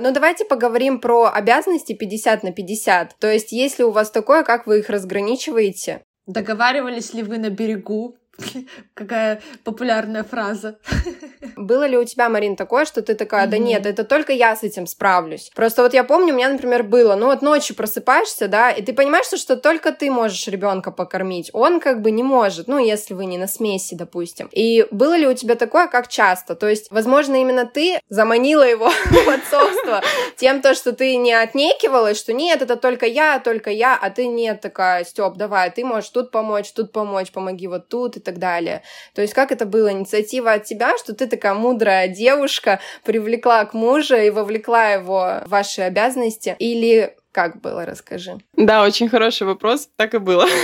Ну, 0.04 0.12
давайте 0.12 0.46
поговорим 0.46 1.00
про 1.00 1.32
обязанности 1.32 1.94
50 1.94 2.44
на 2.44 2.52
50. 2.52 3.18
То 3.20 3.32
есть, 3.32 3.52
если 3.52 3.84
у 3.84 3.92
вас 3.92 4.10
такое, 4.10 4.44
как 4.44 4.66
вы 4.66 4.80
их 4.80 4.90
разграничиваете? 4.90 6.02
Договаривались 6.26 7.14
ли 7.14 7.22
вы 7.22 7.38
на 7.38 7.52
берегу 7.52 8.18
Какая 8.94 9.42
популярная 9.64 10.24
фраза. 10.24 10.78
Было 11.56 11.86
ли 11.86 11.98
у 11.98 12.04
тебя, 12.04 12.30
Марин, 12.30 12.56
такое, 12.56 12.86
что 12.86 13.02
ты 13.02 13.16
такая, 13.16 13.48
да 13.48 13.58
нет, 13.58 13.86
это 13.86 14.04
только 14.04 14.34
я 14.34 14.56
с 14.56 14.64
этим 14.64 14.88
справлюсь? 14.88 15.52
Просто 15.56 15.84
вот 15.84 15.94
я 15.94 16.04
помню, 16.04 16.34
у 16.34 16.38
меня, 16.38 16.50
например, 16.50 16.84
было, 16.84 17.16
ну 17.16 17.28
вот 17.28 17.42
ночью 17.42 17.76
просыпаешься, 17.76 18.48
да, 18.48 18.72
и 18.72 18.82
ты 18.82 18.94
понимаешь, 18.94 19.26
что, 19.26 19.38
что 19.38 19.56
только 19.58 19.92
ты 19.92 20.12
можешь 20.12 20.48
ребенка 20.48 20.92
покормить, 20.92 21.50
он 21.54 21.80
как 21.80 22.02
бы 22.02 22.12
не 22.12 22.24
может, 22.24 22.68
ну, 22.68 22.78
если 22.78 23.14
вы 23.14 23.26
не 23.26 23.38
на 23.38 23.48
смеси, 23.48 23.96
допустим. 23.96 24.50
И 24.52 24.86
было 24.92 25.16
ли 25.16 25.28
у 25.28 25.34
тебя 25.34 25.56
такое, 25.56 25.88
как 25.88 26.08
часто? 26.08 26.56
То 26.56 26.68
есть, 26.68 26.92
возможно, 26.92 27.36
именно 27.36 27.66
ты 27.66 28.00
заманила 28.10 28.64
его 28.64 28.90
в 29.06 29.30
отцовство 29.30 30.02
тем, 30.38 30.62
то, 30.62 30.74
что 30.74 30.94
ты 30.94 31.16
не 31.16 31.34
отнекивалась, 31.34 32.18
что 32.18 32.34
нет, 32.34 32.62
это 32.62 32.76
только 32.76 33.06
я, 33.06 33.40
только 33.40 33.70
я, 33.70 33.98
а 34.02 34.10
ты 34.10 34.28
нет 34.28 34.62
такая, 34.62 35.04
Степ, 35.04 35.36
давай, 35.36 35.72
ты 35.72 35.84
можешь 35.86 36.10
тут 36.10 36.32
помочь, 36.32 36.72
тут 36.72 36.92
помочь, 36.92 37.32
помоги 37.32 37.68
вот 37.68 37.90
тут 37.90 38.18
и 38.18 38.20
так 38.20 38.31
далее. 38.38 38.84
То 39.14 39.22
есть 39.22 39.34
как 39.34 39.52
это 39.52 39.66
было? 39.66 39.92
Инициатива 39.92 40.54
от 40.54 40.66
тебя, 40.66 40.98
что 40.98 41.14
ты 41.14 41.28
такая 41.28 41.54
мудрая 41.54 42.08
девушка, 42.08 42.80
привлекла 43.04 43.66
к 43.66 43.74
мужу 43.74 44.16
и 44.16 44.30
вовлекла 44.30 44.90
его 44.90 45.42
в 45.46 45.50
ваши 45.50 45.82
обязанности? 45.82 46.56
Или 46.60 47.16
как 47.32 47.62
было, 47.62 47.86
расскажи. 47.86 48.38
Да, 48.58 48.84
очень 48.84 49.10
хороший 49.10 49.48
вопрос. 49.48 49.90
Так 49.96 50.14
и 50.14 50.18
было. 50.18 50.46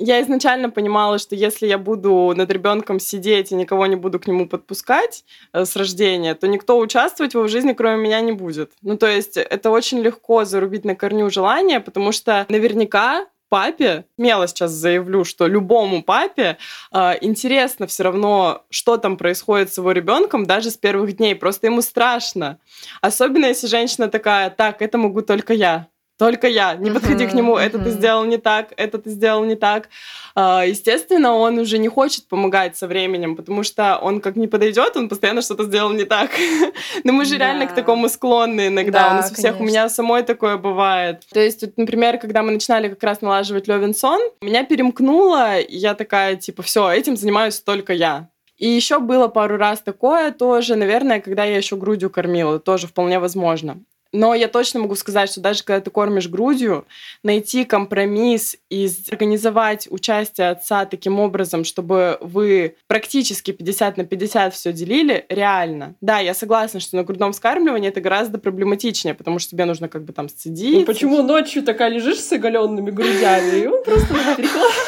Я 0.00 0.22
изначально 0.22 0.70
понимала, 0.70 1.18
что 1.18 1.34
если 1.34 1.66
я 1.66 1.76
буду 1.76 2.32
над 2.36 2.48
ребенком 2.52 3.00
сидеть 3.00 3.50
и 3.50 3.56
никого 3.56 3.84
не 3.86 3.96
буду 3.96 4.20
к 4.20 4.28
нему 4.28 4.48
подпускать 4.48 5.24
э, 5.52 5.64
с 5.64 5.74
рождения, 5.74 6.36
то 6.36 6.46
никто 6.46 6.78
участвовать 6.78 7.32
в 7.32 7.34
его 7.34 7.48
жизни, 7.48 7.72
кроме 7.72 7.96
меня, 7.96 8.20
не 8.20 8.30
будет. 8.30 8.70
Ну, 8.80 8.96
то 8.96 9.08
есть 9.08 9.36
это 9.36 9.70
очень 9.70 9.98
легко 9.98 10.44
зарубить 10.44 10.84
на 10.84 10.94
корню 10.94 11.28
желание, 11.30 11.80
потому 11.80 12.12
что 12.12 12.46
наверняка 12.48 13.26
папе, 13.48 14.04
смело 14.16 14.46
сейчас 14.46 14.70
заявлю, 14.72 15.24
что 15.24 15.46
любому 15.46 16.02
папе 16.02 16.58
э, 16.92 17.14
интересно 17.20 17.86
все 17.86 18.04
равно, 18.04 18.64
что 18.70 18.96
там 18.96 19.16
происходит 19.16 19.72
с 19.72 19.78
его 19.78 19.92
ребенком 19.92 20.46
даже 20.46 20.70
с 20.70 20.76
первых 20.76 21.16
дней. 21.16 21.34
Просто 21.34 21.66
ему 21.66 21.82
страшно. 21.82 22.58
Особенно 23.00 23.46
если 23.46 23.66
женщина 23.66 24.08
такая, 24.08 24.50
так, 24.50 24.82
это 24.82 24.98
могу 24.98 25.22
только 25.22 25.52
я. 25.54 25.88
Только 26.18 26.48
я. 26.48 26.74
Не 26.74 26.90
подходи 26.90 27.24
uh-huh, 27.24 27.30
к 27.30 27.34
нему. 27.34 27.56
Uh-huh. 27.56 27.62
Это 27.62 27.78
ты 27.78 27.90
сделал 27.90 28.24
не 28.24 28.38
так, 28.38 28.72
это 28.76 28.98
ты 28.98 29.10
сделал 29.10 29.44
не 29.44 29.54
так. 29.54 29.88
А, 30.34 30.64
естественно, 30.66 31.34
он 31.34 31.58
уже 31.58 31.78
не 31.78 31.88
хочет 31.88 32.26
помогать 32.26 32.76
со 32.76 32.88
временем, 32.88 33.36
потому 33.36 33.62
что 33.62 33.98
он 33.98 34.20
как 34.20 34.34
не 34.34 34.48
подойдет, 34.48 34.96
он 34.96 35.08
постоянно 35.08 35.42
что-то 35.42 35.64
сделал 35.64 35.92
не 35.92 36.04
так. 36.04 36.30
Но 37.04 37.12
мы 37.12 37.24
же 37.24 37.38
да. 37.38 37.46
реально 37.46 37.66
к 37.66 37.74
такому 37.74 38.08
склонны 38.08 38.66
иногда. 38.66 39.04
Да, 39.04 39.10
у 39.12 39.14
нас 39.14 39.30
у 39.30 39.34
всех, 39.34 39.60
у 39.60 39.62
меня 39.62 39.88
самой 39.88 40.24
такое 40.24 40.56
бывает. 40.56 41.22
То 41.32 41.40
есть, 41.40 41.62
вот, 41.62 41.72
например, 41.76 42.18
когда 42.18 42.42
мы 42.42 42.50
начинали 42.50 42.88
как 42.88 43.02
раз 43.04 43.20
налаживать 43.20 43.68
Левинсон, 43.68 44.20
меня 44.40 44.64
перемкнуло, 44.64 45.60
и 45.60 45.76
я 45.76 45.94
такая, 45.94 46.34
типа, 46.34 46.62
все, 46.64 46.90
этим 46.90 47.16
занимаюсь 47.16 47.60
только 47.60 47.92
я. 47.92 48.28
И 48.56 48.68
еще 48.68 48.98
было 48.98 49.28
пару 49.28 49.56
раз 49.56 49.80
такое 49.80 50.32
тоже, 50.32 50.74
наверное, 50.74 51.20
когда 51.20 51.44
я 51.44 51.56
еще 51.56 51.76
грудью 51.76 52.10
кормила, 52.10 52.58
тоже 52.58 52.88
вполне 52.88 53.20
возможно. 53.20 53.78
Но 54.12 54.34
я 54.34 54.48
точно 54.48 54.80
могу 54.80 54.94
сказать, 54.94 55.30
что 55.30 55.40
даже 55.40 55.62
когда 55.62 55.80
ты 55.80 55.90
кормишь 55.90 56.28
грудью, 56.28 56.86
найти 57.22 57.64
компромисс 57.64 58.56
и 58.70 58.88
организовать 59.10 59.86
участие 59.90 60.50
отца 60.50 60.86
таким 60.86 61.20
образом, 61.20 61.64
чтобы 61.64 62.18
вы 62.20 62.76
практически 62.86 63.50
50 63.50 63.96
на 63.98 64.04
50 64.04 64.54
все 64.54 64.72
делили, 64.72 65.26
реально. 65.28 65.94
Да, 66.00 66.20
я 66.20 66.34
согласна, 66.34 66.80
что 66.80 66.96
на 66.96 67.04
грудном 67.04 67.32
вскармливании 67.32 67.88
это 67.88 68.00
гораздо 68.00 68.38
проблематичнее, 68.38 69.14
потому 69.14 69.38
что 69.38 69.50
тебе 69.50 69.64
нужно 69.66 69.88
как 69.88 70.04
бы 70.04 70.12
там 70.12 70.28
сцедить. 70.28 70.74
Ну 70.74 70.84
почему 70.84 71.22
ночью 71.22 71.62
такая 71.62 71.90
лежишь 71.90 72.20
с 72.20 72.32
оголенными 72.32 72.90
грудями, 72.90 73.62
и 73.62 73.66
он 73.66 73.84
просто 73.84 74.14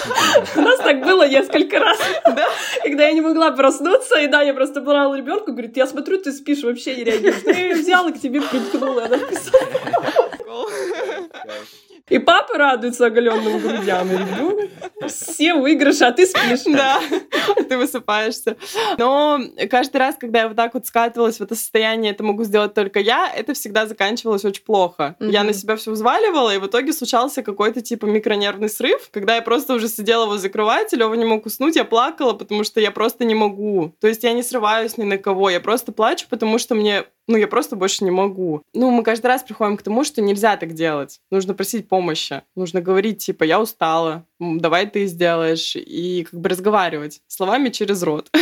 У 0.56 0.60
нас 0.60 0.78
так 0.78 1.02
было 1.02 1.28
несколько 1.28 1.78
раз, 1.78 1.98
когда 2.82 3.06
я 3.06 3.12
не 3.12 3.20
могла 3.20 3.50
проснуться, 3.52 4.18
и 4.18 4.26
да, 4.26 4.42
я 4.42 4.54
просто 4.54 4.80
брала 4.80 5.16
ребенка, 5.16 5.52
говорит, 5.52 5.76
я 5.76 5.86
смотрю, 5.86 6.18
ты 6.18 6.32
спишь, 6.32 6.62
вообще 6.62 6.96
не 6.96 7.04
реагируешь. 7.04 7.42
Я 7.44 7.58
ее 7.58 7.74
взяла 7.74 8.10
к 8.10 8.20
тебе 8.20 8.40
приткнула 8.40 9.08
написала. 10.50 10.66
И 12.08 12.18
папа 12.18 12.58
радуется 12.58 13.06
оголенным 13.06 13.60
грудям. 13.60 14.10
И 14.10 14.16
ребенок. 14.16 14.70
Все 15.06 15.54
выигрыши, 15.54 16.04
а 16.04 16.12
ты 16.12 16.26
спишь. 16.26 16.64
Да, 16.64 17.00
ты 17.68 17.76
высыпаешься. 17.76 18.56
Но 18.98 19.38
каждый 19.70 19.98
раз, 19.98 20.16
когда 20.18 20.40
я 20.40 20.48
вот 20.48 20.56
так 20.56 20.74
вот 20.74 20.86
скатывалась 20.86 21.38
в 21.38 21.42
это 21.42 21.54
состояние, 21.54 22.12
это 22.12 22.24
могу 22.24 22.44
сделать 22.44 22.74
только 22.74 23.00
я, 23.00 23.32
это 23.32 23.54
всегда 23.54 23.86
заканчивалось 23.86 24.44
очень 24.44 24.64
плохо. 24.64 25.16
Mm-hmm. 25.20 25.30
Я 25.30 25.44
на 25.44 25.52
себя 25.52 25.76
все 25.76 25.92
взваливала, 25.92 26.54
и 26.54 26.58
в 26.58 26.66
итоге 26.66 26.92
случался 26.92 27.42
какой-то 27.42 27.80
типа 27.80 28.06
микронервный 28.06 28.68
срыв, 28.68 29.08
когда 29.10 29.36
я 29.36 29.42
просто 29.42 29.74
уже 29.74 29.88
сидела 29.88 30.26
возле 30.26 30.50
кровати, 30.50 30.96
Лёва 30.96 31.14
не 31.14 31.24
мог 31.24 31.46
уснуть, 31.46 31.76
я 31.76 31.84
плакала, 31.84 32.32
потому 32.32 32.64
что 32.64 32.80
я 32.80 32.90
просто 32.90 33.24
не 33.24 33.34
могу. 33.34 33.94
То 34.00 34.08
есть 34.08 34.24
я 34.24 34.32
не 34.32 34.42
срываюсь 34.42 34.98
ни 34.98 35.04
на 35.04 35.18
кого, 35.18 35.50
я 35.50 35.60
просто 35.60 35.92
плачу, 35.92 36.26
потому 36.28 36.58
что 36.58 36.74
мне 36.74 37.04
ну, 37.30 37.36
я 37.36 37.46
просто 37.46 37.76
больше 37.76 38.04
не 38.04 38.10
могу. 38.10 38.62
Ну, 38.74 38.90
мы 38.90 39.04
каждый 39.04 39.26
раз 39.26 39.44
приходим 39.44 39.76
к 39.76 39.82
тому, 39.82 40.02
что 40.04 40.20
нельзя 40.20 40.56
так 40.56 40.74
делать. 40.74 41.20
Нужно 41.30 41.54
просить 41.54 41.88
помощи. 41.88 42.42
Нужно 42.56 42.80
говорить, 42.80 43.18
типа, 43.18 43.44
я 43.44 43.60
устала, 43.60 44.26
давай 44.40 44.86
ты 44.90 45.06
сделаешь. 45.06 45.76
И 45.76 46.26
как 46.28 46.40
бы 46.40 46.48
разговаривать 46.48 47.20
словами 47.28 47.68
через 47.70 48.02
рот. 48.02 48.28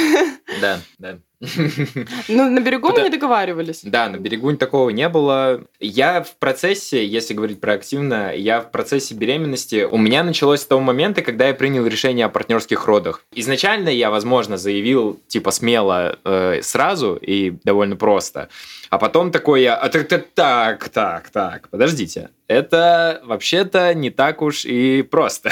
Да, 0.62 0.80
да. 0.98 1.18
Ну, 2.28 2.50
на 2.50 2.60
берегу 2.60 2.90
мы 2.90 3.02
не 3.02 3.10
договаривались. 3.10 3.80
Да, 3.82 4.08
на 4.08 4.16
берегу 4.16 4.56
такого 4.56 4.90
не 4.90 5.08
было. 5.08 5.62
Я 5.78 6.22
в 6.22 6.36
процессе, 6.36 7.06
если 7.06 7.34
говорить 7.34 7.60
про 7.60 7.74
активно, 7.74 8.34
я 8.34 8.60
в 8.60 8.70
процессе 8.70 9.14
беременности, 9.14 9.86
у 9.88 9.98
меня 9.98 10.24
началось 10.24 10.62
с 10.62 10.66
того 10.66 10.80
момента, 10.80 11.22
когда 11.22 11.48
я 11.48 11.54
принял 11.54 11.86
решение 11.86 12.26
о 12.26 12.28
партнерских 12.28 12.86
родах. 12.86 13.22
Изначально 13.32 13.88
я, 13.88 14.10
возможно, 14.10 14.56
заявил, 14.56 15.20
типа, 15.28 15.50
смело 15.50 16.18
э, 16.24 16.60
сразу 16.62 17.14
и 17.14 17.52
довольно 17.62 17.96
просто. 17.96 18.48
А 18.90 18.98
потом 18.98 19.30
такой 19.30 19.62
я, 19.62 19.74
а 19.74 19.88
так, 19.88 20.08
так, 20.08 20.26
так, 20.34 20.88
так, 20.88 21.30
так, 21.30 21.68
подождите, 21.68 22.30
это 22.46 23.20
вообще-то 23.24 23.92
не 23.94 24.10
так 24.10 24.40
уж 24.42 24.64
и 24.64 25.02
просто. 25.02 25.50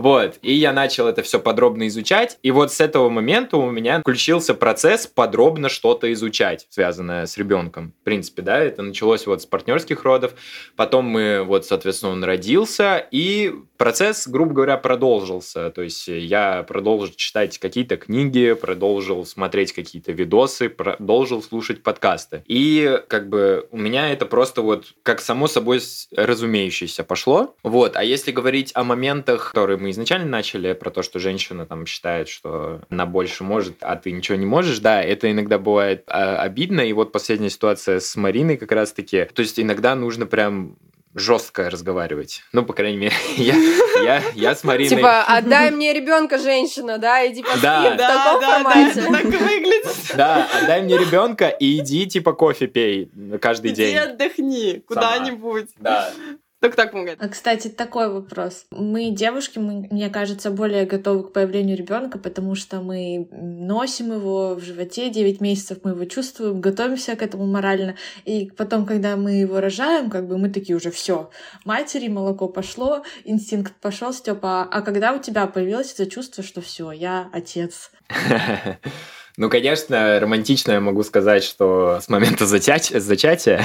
Вот. 0.00 0.38
И 0.40 0.54
я 0.54 0.72
начал 0.72 1.08
это 1.08 1.22
все 1.22 1.38
подробно 1.38 1.86
изучать. 1.88 2.38
И 2.42 2.50
вот 2.50 2.72
с 2.72 2.80
этого 2.80 3.10
момента 3.10 3.58
у 3.58 3.70
меня 3.70 4.00
включился 4.00 4.54
процесс 4.54 5.06
подробно 5.06 5.68
что-то 5.68 6.10
изучать, 6.14 6.66
связанное 6.70 7.26
с 7.26 7.36
ребенком. 7.36 7.92
В 8.00 8.04
принципе, 8.04 8.40
да, 8.40 8.58
это 8.58 8.80
началось 8.80 9.26
вот 9.26 9.42
с 9.42 9.46
партнерских 9.46 10.04
родов. 10.04 10.32
Потом 10.74 11.04
мы, 11.04 11.42
вот, 11.42 11.66
соответственно, 11.66 12.12
он 12.12 12.24
родился. 12.24 13.06
И 13.10 13.52
процесс, 13.76 14.26
грубо 14.26 14.54
говоря, 14.54 14.78
продолжился. 14.78 15.70
То 15.70 15.82
есть 15.82 16.08
я 16.08 16.62
продолжил 16.62 17.12
читать 17.14 17.58
какие-то 17.58 17.98
книги, 17.98 18.54
продолжил 18.54 19.26
смотреть 19.26 19.74
какие-то 19.74 20.12
видосы, 20.12 20.70
продолжил 20.70 21.42
слушать 21.42 21.82
подкасты. 21.82 22.42
И 22.46 23.02
как 23.08 23.28
бы 23.28 23.68
у 23.70 23.76
меня 23.76 24.10
это 24.10 24.24
просто 24.24 24.62
вот 24.62 24.86
как 25.02 25.20
само 25.20 25.46
собой 25.46 25.82
разумеющееся 26.16 27.04
пошло. 27.04 27.54
Вот. 27.62 27.96
А 27.96 28.02
если 28.02 28.32
говорить 28.32 28.70
о 28.74 28.82
моментах, 28.82 29.50
которые 29.52 29.76
мы 29.76 29.89
изначально 29.90 30.28
начали, 30.28 30.72
про 30.72 30.90
то, 30.90 31.02
что 31.02 31.18
женщина 31.18 31.66
там 31.66 31.86
считает, 31.86 32.28
что 32.28 32.80
она 32.90 33.06
больше 33.06 33.44
может, 33.44 33.76
а 33.80 33.96
ты 33.96 34.12
ничего 34.12 34.36
не 34.36 34.46
можешь, 34.46 34.78
да, 34.78 35.02
это 35.02 35.30
иногда 35.30 35.58
бывает 35.58 36.04
а, 36.06 36.36
обидно. 36.42 36.80
И 36.80 36.92
вот 36.92 37.12
последняя 37.12 37.50
ситуация 37.50 38.00
с 38.00 38.16
Мариной 38.16 38.56
как 38.56 38.72
раз-таки. 38.72 39.24
То 39.24 39.42
есть 39.42 39.58
иногда 39.60 39.94
нужно 39.94 40.26
прям 40.26 40.76
жестко 41.14 41.68
разговаривать. 41.68 42.42
Ну, 42.52 42.64
по 42.64 42.72
крайней 42.72 42.98
мере, 42.98 43.14
я, 43.36 43.54
я, 44.02 44.22
я 44.34 44.54
с 44.54 44.62
Мариной... 44.64 44.90
Типа, 44.90 45.22
отдай 45.22 45.70
мне 45.70 45.92
ребенка, 45.92 46.38
женщина, 46.38 46.98
да, 46.98 47.26
иди 47.26 47.42
поспи 47.42 47.60
да, 47.62 47.94
в 47.94 47.96
да, 47.96 48.24
таком 48.24 48.40
да, 48.40 48.62
формате. 48.62 49.02
Да, 49.02 49.10
так 49.10 49.24
выглядит. 49.24 50.14
Да, 50.16 50.48
отдай 50.60 50.82
мне 50.82 50.96
ребенка 50.96 51.48
и 51.48 51.78
иди, 51.78 52.06
типа, 52.06 52.32
кофе 52.32 52.66
пей 52.66 53.10
каждый 53.40 53.72
иди 53.72 53.82
день. 53.82 53.90
Иди 53.90 53.98
отдохни 53.98 54.78
куда-нибудь. 54.86 55.68
Да. 55.78 56.12
Только 56.60 56.76
так 56.76 56.92
помогает. 56.92 57.18
А, 57.22 57.28
кстати, 57.28 57.68
такой 57.68 58.12
вопрос. 58.12 58.66
Мы, 58.70 59.10
девушки, 59.10 59.58
мы, 59.58 59.88
мне 59.90 60.10
кажется, 60.10 60.50
более 60.50 60.84
готовы 60.84 61.24
к 61.24 61.32
появлению 61.32 61.76
ребенка, 61.76 62.18
потому 62.18 62.54
что 62.54 62.82
мы 62.82 63.28
носим 63.32 64.12
его 64.12 64.54
в 64.54 64.60
животе 64.60 65.08
9 65.08 65.40
месяцев, 65.40 65.78
мы 65.84 65.92
его 65.92 66.04
чувствуем, 66.04 66.60
готовимся 66.60 67.16
к 67.16 67.22
этому 67.22 67.46
морально. 67.46 67.96
И 68.26 68.50
потом, 68.54 68.84
когда 68.84 69.16
мы 69.16 69.32
его 69.32 69.60
рожаем, 69.60 70.10
как 70.10 70.28
бы 70.28 70.36
мы 70.36 70.50
такие 70.50 70.76
уже 70.76 70.90
все, 70.90 71.30
матери 71.64 72.08
молоко 72.08 72.46
пошло, 72.46 73.04
инстинкт 73.24 73.72
пошел, 73.80 74.12
Степа. 74.12 74.64
А 74.64 74.82
когда 74.82 75.14
у 75.14 75.18
тебя 75.18 75.46
появилось 75.46 75.94
это 75.94 76.10
чувство, 76.10 76.44
что 76.44 76.60
все, 76.60 76.92
я 76.92 77.30
отец? 77.32 77.90
Ну, 79.36 79.48
конечно, 79.48 80.18
романтично 80.20 80.72
я 80.72 80.80
могу 80.80 81.02
сказать, 81.02 81.44
что 81.44 82.00
с 82.02 82.08
момента 82.08 82.46
зачатия, 82.46 83.00
зачатия. 83.00 83.64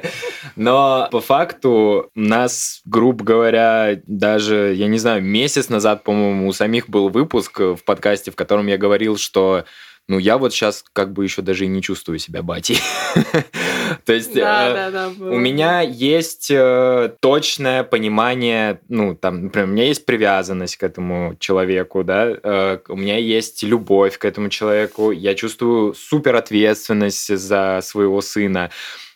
но 0.56 1.08
по 1.10 1.20
факту 1.20 2.10
нас, 2.14 2.80
грубо 2.84 3.24
говоря, 3.24 4.00
даже, 4.06 4.72
я 4.74 4.86
не 4.86 4.98
знаю, 4.98 5.22
месяц 5.22 5.68
назад, 5.68 6.04
по-моему, 6.04 6.48
у 6.48 6.52
самих 6.52 6.88
был 6.88 7.08
выпуск 7.08 7.60
в 7.60 7.80
подкасте, 7.84 8.30
в 8.30 8.36
котором 8.36 8.66
я 8.66 8.78
говорил, 8.78 9.16
что 9.16 9.64
ну, 10.10 10.18
я 10.18 10.38
вот 10.38 10.52
сейчас 10.52 10.84
как 10.92 11.12
бы 11.12 11.22
еще 11.22 11.40
даже 11.40 11.66
и 11.66 11.68
не 11.68 11.80
чувствую 11.80 12.18
себя 12.18 12.42
батей. 12.42 12.80
То 14.04 14.12
есть 14.12 14.36
э, 14.36 15.12
у 15.20 15.38
меня 15.38 15.82
есть 15.82 16.50
э, 16.50 17.14
точное 17.20 17.84
понимание, 17.84 18.80
ну, 18.88 19.14
там, 19.14 19.44
например, 19.44 19.68
у 19.68 19.72
меня 19.72 19.84
есть 19.84 20.04
привязанность 20.06 20.78
к 20.78 20.82
этому 20.82 21.36
человеку, 21.38 22.02
да, 22.02 22.26
э, 22.26 22.78
у 22.88 22.96
меня 22.96 23.18
есть 23.18 23.62
любовь 23.62 24.18
к 24.18 24.24
этому 24.24 24.48
человеку, 24.48 25.12
я 25.12 25.36
чувствую 25.36 25.94
супер 25.94 26.34
ответственность 26.34 27.38
за 27.38 27.78
своего 27.80 28.20
сына. 28.20 28.70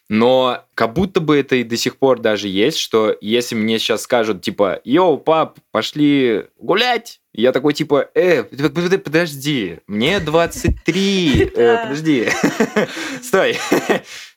Но 0.08 0.62
как 0.76 0.92
будто 0.92 1.18
бы 1.18 1.40
это 1.40 1.56
и 1.56 1.64
до 1.64 1.76
сих 1.76 1.96
пор 1.96 2.20
даже 2.20 2.46
есть, 2.46 2.78
что 2.78 3.16
если 3.20 3.56
мне 3.56 3.80
сейчас 3.80 4.02
скажут, 4.02 4.42
типа, 4.42 4.80
йоу, 4.84 5.18
пап, 5.18 5.58
пошли 5.72 6.44
гулять, 6.56 7.20
я 7.34 7.50
такой, 7.50 7.74
типа, 7.74 8.08
э, 8.14 8.44
подожди, 8.44 9.80
мне 9.88 10.20
23, 10.20 11.52
э, 11.54 11.78
подожди, 11.82 12.28
стой, 13.22 13.58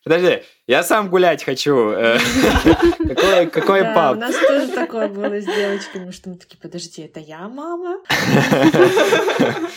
подожди, 0.08 0.44
я 0.68 0.84
сам 0.84 1.10
гулять 1.10 1.44
хочу. 1.44 1.90
Э, 1.90 2.18
какой, 3.52 3.84
пап? 3.84 4.16
У 4.16 4.20
нас 4.20 4.36
тоже 4.36 4.68
такое 4.70 5.08
было 5.10 5.40
с 5.42 5.46
девочками, 5.46 6.12
что 6.12 6.30
мы 6.30 6.36
такие, 6.36 6.58
подожди, 6.62 7.02
это 7.04 7.20
я 7.20 7.48
мама? 7.48 8.00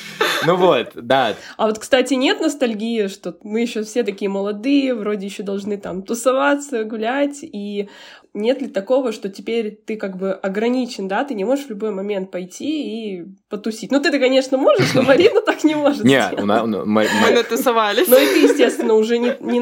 Ну 0.47 0.57
вот, 0.57 0.93
да. 0.95 1.35
А 1.59 1.67
вот, 1.67 1.79
кстати, 1.79 2.15
нет 2.15 2.41
ностальгии, 2.41 3.09
что 3.09 3.37
мы 3.43 3.61
еще 3.61 3.83
все 3.83 4.03
такие 4.03 4.31
молодые, 4.31 4.95
вроде 4.95 5.27
еще 5.27 5.43
должны 5.43 5.77
там 5.77 6.03
тусоваться, 6.03 6.83
гулять, 6.85 7.41
и 7.43 7.91
нет 8.33 8.63
ли 8.63 8.69
такого, 8.69 9.13
что 9.13 9.29
теперь 9.29 9.77
ты 9.85 9.97
как 9.97 10.17
бы 10.17 10.33
ограничен, 10.33 11.09
да, 11.09 11.25
ты 11.25 11.35
не 11.35 11.45
можешь 11.45 11.67
в 11.67 11.71
любой 11.71 11.91
момент 11.91 12.31
пойти 12.31 13.19
и 13.19 13.25
потусить? 13.49 13.91
Ну, 13.91 14.01
ты-то, 14.01 14.19
конечно, 14.19 14.57
можешь, 14.57 14.95
но 14.95 15.03
Марина 15.03 15.41
так 15.41 15.65
не 15.65 15.75
может. 15.75 16.05
Не, 16.05 16.31
мы 16.39 17.31
натусовались. 17.33 18.09
Но 18.09 18.17
и 18.17 18.27
ты, 18.27 18.39
естественно, 18.45 18.95
уже 18.95 19.19
не, 19.19 19.37
не 19.41 19.59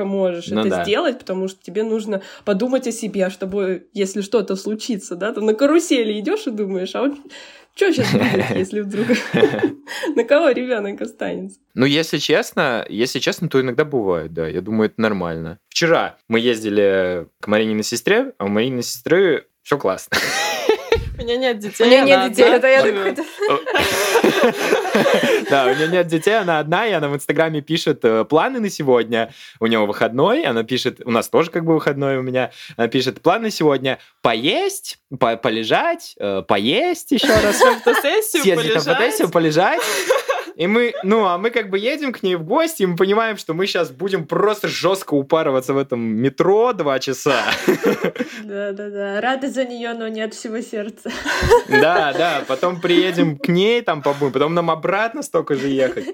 настолько 0.00 0.04
можешь 0.04 0.48
ну, 0.48 0.60
это 0.60 0.70
да. 0.70 0.84
сделать, 0.84 1.18
потому 1.18 1.48
что 1.48 1.62
тебе 1.62 1.82
нужно 1.82 2.22
подумать 2.44 2.86
о 2.86 2.92
себе, 2.92 3.30
чтобы, 3.30 3.88
если 3.92 4.20
что-то 4.20 4.56
случится, 4.56 5.16
да, 5.16 5.32
ты 5.32 5.40
на 5.40 5.54
карусели 5.54 6.18
идешь 6.18 6.46
и 6.46 6.50
думаешь, 6.50 6.94
а 6.94 7.02
вот 7.02 7.18
что 7.74 7.92
сейчас 7.92 8.12
будет, 8.12 8.50
если 8.56 8.80
вдруг 8.80 9.06
на 10.16 10.24
кого 10.24 10.50
ребенок 10.50 11.00
останется? 11.00 11.58
Ну, 11.74 11.86
если 11.86 12.18
честно, 12.18 12.84
если 12.88 13.20
честно, 13.20 13.48
то 13.48 13.60
иногда 13.60 13.84
бывает, 13.84 14.32
да. 14.32 14.46
Я 14.48 14.60
думаю, 14.60 14.90
это 14.90 15.00
нормально. 15.00 15.58
Вчера 15.68 16.16
мы 16.28 16.40
ездили 16.40 17.26
к 17.40 17.46
Марининой 17.46 17.84
сестре, 17.84 18.32
а 18.38 18.44
у 18.44 18.48
Марининой 18.48 18.82
сестры 18.82 19.46
все 19.62 19.78
классно. 19.78 20.16
У 21.18 21.22
меня 21.22 21.36
нет 21.36 21.58
детей. 21.58 21.84
У 21.84 21.86
меня 21.86 22.04
нет 22.04 22.32
детей, 22.32 22.50
это 22.50 22.66
я 22.66 22.82
такой... 22.82 23.14
Да, 25.50 25.66
у 25.66 25.74
нее 25.74 25.88
нет 25.88 26.06
детей, 26.06 26.38
она 26.38 26.58
одна, 26.58 26.86
и 26.86 26.92
она 26.92 27.08
в 27.08 27.14
Инстаграме 27.14 27.60
пишет 27.60 28.04
э, 28.04 28.24
планы 28.24 28.60
на 28.60 28.70
сегодня. 28.70 29.32
У 29.58 29.66
нее 29.66 29.84
выходной, 29.84 30.42
она 30.42 30.62
пишет, 30.62 31.00
у 31.04 31.10
нас 31.10 31.28
тоже 31.28 31.50
как 31.50 31.64
бы 31.64 31.74
выходной 31.74 32.18
у 32.18 32.22
меня, 32.22 32.50
она 32.76 32.88
пишет 32.88 33.20
планы 33.20 33.50
сегодня 33.50 33.98
поесть, 34.22 34.98
полежать, 35.18 36.14
э, 36.18 36.42
поесть 36.46 37.10
еще 37.12 37.28
раз. 37.28 37.58
Фотосессию 37.84 38.56
полежать. 38.56 38.84
фотосессию, 38.84 39.30
полежать. 39.30 39.80
И 40.60 40.66
мы, 40.66 40.92
ну, 41.02 41.24
а 41.24 41.38
мы 41.38 41.48
как 41.48 41.70
бы 41.70 41.78
едем 41.78 42.12
к 42.12 42.22
ней 42.22 42.36
в 42.36 42.44
гости, 42.44 42.82
и 42.82 42.86
мы 42.86 42.94
понимаем, 42.94 43.38
что 43.38 43.54
мы 43.54 43.66
сейчас 43.66 43.90
будем 43.90 44.26
просто 44.26 44.68
жестко 44.68 45.14
упарываться 45.14 45.72
в 45.72 45.78
этом 45.78 45.98
метро 46.00 46.74
два 46.74 46.98
часа. 46.98 47.46
Да-да-да, 48.44 49.22
рады 49.22 49.48
за 49.48 49.64
нее, 49.64 49.94
но 49.94 50.08
нет 50.08 50.34
всего 50.34 50.60
сердца. 50.60 51.10
Да, 51.66 52.12
да, 52.12 52.44
потом 52.46 52.78
приедем 52.78 53.38
к 53.38 53.48
ней, 53.48 53.80
там 53.80 54.02
побудем, 54.02 54.34
потом 54.34 54.52
нам 54.52 54.70
обратно 54.70 55.22
столько 55.22 55.54
же 55.54 55.68
ехать. 55.68 56.08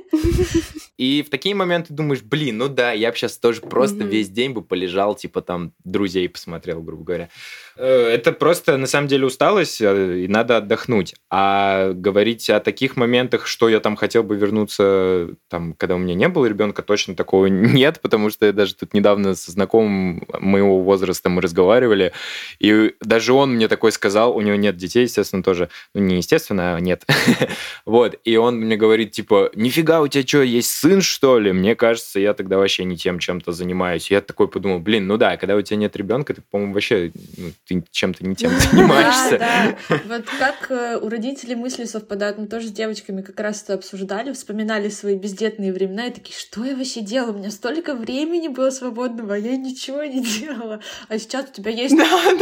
И 0.96 1.24
в 1.24 1.28
такие 1.28 1.56
моменты 1.56 1.92
думаешь, 1.92 2.22
блин, 2.22 2.58
ну 2.58 2.68
да, 2.68 2.92
я 2.92 3.10
бы 3.10 3.16
сейчас 3.16 3.38
тоже 3.38 3.62
просто 3.62 4.04
весь 4.04 4.28
день 4.28 4.52
бы 4.52 4.62
полежал, 4.62 5.16
типа 5.16 5.42
там 5.42 5.72
друзей 5.82 6.28
посмотрел, 6.28 6.80
грубо 6.82 7.02
говоря. 7.02 7.30
Э, 7.76 8.08
это 8.08 8.32
просто 8.32 8.76
на 8.76 8.86
самом 8.86 9.08
деле 9.08 9.26
усталость, 9.26 9.80
э, 9.80 10.20
и 10.20 10.28
надо 10.28 10.56
отдохнуть. 10.56 11.14
А 11.30 11.92
говорить 11.92 12.48
о 12.48 12.60
таких 12.60 12.96
моментах, 12.96 13.46
что 13.46 13.68
я 13.68 13.80
там 13.80 13.96
хотел 13.96 14.22
бы 14.22 14.36
вернуться, 14.36 15.30
там, 15.48 15.74
когда 15.74 15.96
у 15.96 15.98
меня 15.98 16.14
не 16.14 16.28
было 16.28 16.46
ребенка, 16.46 16.82
точно 16.82 17.14
такого 17.14 17.46
нет, 17.46 18.00
потому 18.00 18.30
что 18.30 18.46
я 18.46 18.52
даже 18.52 18.74
тут 18.74 18.94
недавно 18.94 19.34
со 19.34 19.50
знакомым 19.50 20.26
моего 20.40 20.80
возраста 20.82 21.28
мы 21.28 21.42
разговаривали, 21.42 22.12
и 22.58 22.94
даже 23.00 23.32
он 23.32 23.54
мне 23.54 23.68
такой 23.68 23.92
сказал, 23.92 24.34
у 24.34 24.40
него 24.40 24.56
нет 24.56 24.76
детей, 24.76 25.02
естественно, 25.02 25.42
тоже, 25.42 25.68
ну 25.94 26.00
не 26.00 26.16
естественно, 26.16 26.76
а 26.76 26.80
нет. 26.80 27.04
вот, 27.86 28.18
и 28.24 28.36
он 28.36 28.56
мне 28.56 28.76
говорит, 28.76 29.12
типа, 29.12 29.50
нифига, 29.54 30.00
у 30.00 30.08
тебя 30.08 30.26
что, 30.26 30.42
есть 30.42 30.70
сын, 30.70 31.02
что 31.02 31.38
ли? 31.38 31.52
Мне 31.52 31.76
кажется, 31.76 32.20
я 32.20 32.32
тогда 32.32 32.56
вообще 32.56 32.84
не 32.84 32.96
тем 32.96 33.18
чем-то 33.18 33.52
занимаюсь. 33.52 34.10
Я 34.10 34.20
такой 34.20 34.48
подумал, 34.48 34.78
блин, 34.78 35.06
ну 35.06 35.16
да, 35.18 35.36
когда 35.36 35.56
у 35.56 35.62
тебя 35.62 35.76
нет 35.76 35.96
ребенка, 35.96 36.34
ты, 36.34 36.42
по-моему, 36.50 36.72
вообще 36.72 37.12
ну, 37.36 37.50
ты 37.66 37.84
чем-то 37.90 38.24
не 38.24 38.36
тем 38.36 38.52
занимаешься. 38.58 39.38
Да, 39.38 39.76
да. 39.88 40.00
Вот 40.06 40.24
как 40.38 40.70
э, 40.70 40.98
у 40.98 41.08
родителей 41.08 41.56
мысли 41.56 41.84
совпадают, 41.84 42.38
мы 42.38 42.46
тоже 42.46 42.68
с 42.68 42.72
девочками 42.72 43.22
как 43.22 43.40
раз 43.40 43.62
это 43.62 43.74
обсуждали, 43.74 44.32
вспоминали 44.32 44.88
свои 44.88 45.16
бездетные 45.16 45.72
времена 45.72 46.06
и 46.06 46.12
такие, 46.12 46.36
что 46.36 46.64
я 46.64 46.76
вообще 46.76 47.00
делала? 47.00 47.32
У 47.32 47.38
меня 47.38 47.50
столько 47.50 47.94
времени 47.94 48.48
было 48.48 48.70
свободного, 48.70 49.34
а 49.34 49.38
я 49.38 49.56
ничего 49.56 50.04
не 50.04 50.22
делала. 50.22 50.80
А 51.08 51.18
сейчас 51.18 51.46
у 51.50 51.52
тебя 51.52 51.72
есть 51.72 51.96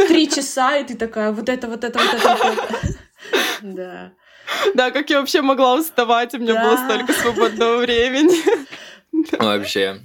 три 0.07 0.29
часа, 0.29 0.77
и 0.77 0.83
ты 0.83 0.95
такая, 0.95 1.31
вот 1.31 1.49
это, 1.49 1.67
вот 1.67 1.83
это, 1.83 1.99
вот 1.99 2.13
это, 2.13 2.29
вот 2.29 2.73
это. 2.73 2.97
Да. 3.61 4.11
Да, 4.75 4.91
как 4.91 5.09
я 5.09 5.19
вообще 5.19 5.41
могла 5.41 5.75
уставать, 5.75 6.33
у 6.35 6.37
меня 6.37 6.61
было 6.61 6.77
столько 6.77 7.13
свободного 7.13 7.77
времени. 7.77 8.35
Вообще. 9.39 9.99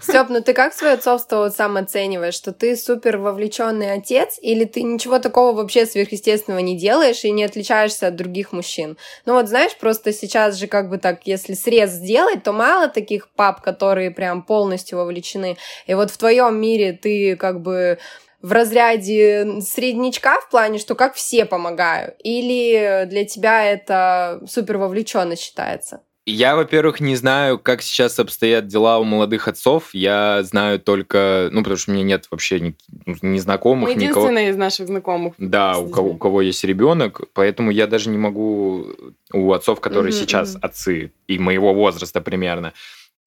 Степ, 0.00 0.28
ну 0.28 0.40
ты 0.42 0.52
как 0.52 0.72
свое 0.72 0.94
отцовство 0.94 1.38
вот 1.38 1.54
сам 1.54 1.76
оцениваешь, 1.76 2.34
что 2.34 2.52
ты 2.52 2.76
супер 2.76 3.18
вовлеченный 3.18 3.92
отец, 3.92 4.38
или 4.40 4.64
ты 4.64 4.82
ничего 4.82 5.18
такого 5.18 5.56
вообще 5.56 5.86
сверхъестественного 5.86 6.60
не 6.60 6.78
делаешь 6.78 7.24
и 7.24 7.30
не 7.30 7.44
отличаешься 7.44 8.08
от 8.08 8.16
других 8.16 8.52
мужчин? 8.52 8.96
Ну 9.26 9.34
вот 9.34 9.48
знаешь, 9.48 9.76
просто 9.76 10.12
сейчас 10.12 10.56
же 10.56 10.66
как 10.66 10.88
бы 10.88 10.98
так, 10.98 11.26
если 11.26 11.54
срез 11.54 11.90
сделать, 11.90 12.42
то 12.42 12.52
мало 12.52 12.88
таких 12.88 13.28
пап, 13.30 13.60
которые 13.60 14.10
прям 14.10 14.42
полностью 14.42 14.98
вовлечены. 14.98 15.56
И 15.86 15.94
вот 15.94 16.10
в 16.10 16.18
твоем 16.18 16.60
мире 16.60 16.92
ты 16.92 17.36
как 17.36 17.60
бы 17.60 17.98
в 18.40 18.52
разряде 18.52 19.60
среднячка 19.60 20.40
в 20.40 20.48
плане, 20.50 20.78
что 20.78 20.94
как 20.94 21.14
все 21.14 21.44
помогаю? 21.44 22.14
Или 22.22 23.04
для 23.06 23.24
тебя 23.24 23.64
это 23.64 24.40
супер 24.46 24.78
вовлеченность 24.78 25.42
считается? 25.42 26.02
Я, 26.30 26.56
во-первых, 26.56 27.00
не 27.00 27.16
знаю, 27.16 27.58
как 27.58 27.80
сейчас 27.80 28.18
обстоят 28.18 28.66
дела 28.66 28.98
у 28.98 29.04
молодых 29.04 29.48
отцов. 29.48 29.90
Я 29.94 30.42
знаю 30.42 30.78
только, 30.78 31.48
ну, 31.52 31.60
потому 31.60 31.78
что 31.78 31.90
у 31.90 31.94
меня 31.94 32.04
нет 32.04 32.26
вообще 32.30 32.60
ни, 32.60 32.74
ни 33.22 33.38
знакомых, 33.38 33.88
Мы 33.88 33.94
единственные 33.94 34.46
никого... 34.46 34.50
из 34.50 34.56
наших 34.56 34.86
знакомых. 34.88 35.34
Да, 35.38 35.78
у 35.78 35.88
кого, 35.88 36.10
у 36.10 36.16
кого 36.18 36.42
есть 36.42 36.62
ребенок, 36.64 37.22
поэтому 37.32 37.70
я 37.70 37.86
даже 37.86 38.10
не 38.10 38.18
могу 38.18 38.88
у 39.32 39.52
отцов, 39.52 39.80
которые 39.80 40.12
mm-hmm, 40.12 40.20
сейчас 40.20 40.54
mm-hmm. 40.54 40.60
отцы 40.60 41.12
и 41.28 41.38
моего 41.38 41.72
возраста 41.72 42.20
примерно, 42.20 42.74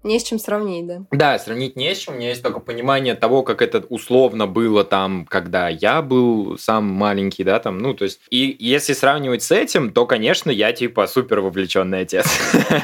не 0.04 0.20
с 0.20 0.24
чем 0.24 0.40
сравнить, 0.40 0.88
да? 0.88 1.04
Да, 1.12 1.40
сравнить 1.40 1.76
не 1.76 1.94
с 1.94 2.00
чем. 2.00 2.16
У 2.16 2.18
меня 2.18 2.30
есть 2.30 2.44
только 2.44 2.60
понимание 2.60 3.16
того, 3.16 3.44
как 3.44 3.62
это 3.62 3.80
условно 3.90 4.48
было 4.48 4.84
там, 4.84 5.26
когда 5.26 5.70
я 5.70 6.02
был 6.02 6.58
сам 6.58 6.86
маленький, 6.86 7.44
да, 7.44 7.60
там, 7.60 7.78
ну, 7.78 7.94
то 7.94 8.06
есть, 8.06 8.20
и 8.30 8.56
если 8.60 8.94
сравнивать 8.94 9.44
с 9.44 9.52
этим, 9.52 9.92
то, 9.92 10.06
конечно, 10.06 10.50
я 10.50 10.74
типа 10.74 11.08
супер 11.08 11.42
вовлеченный 11.42 12.02
отец, 12.02 12.28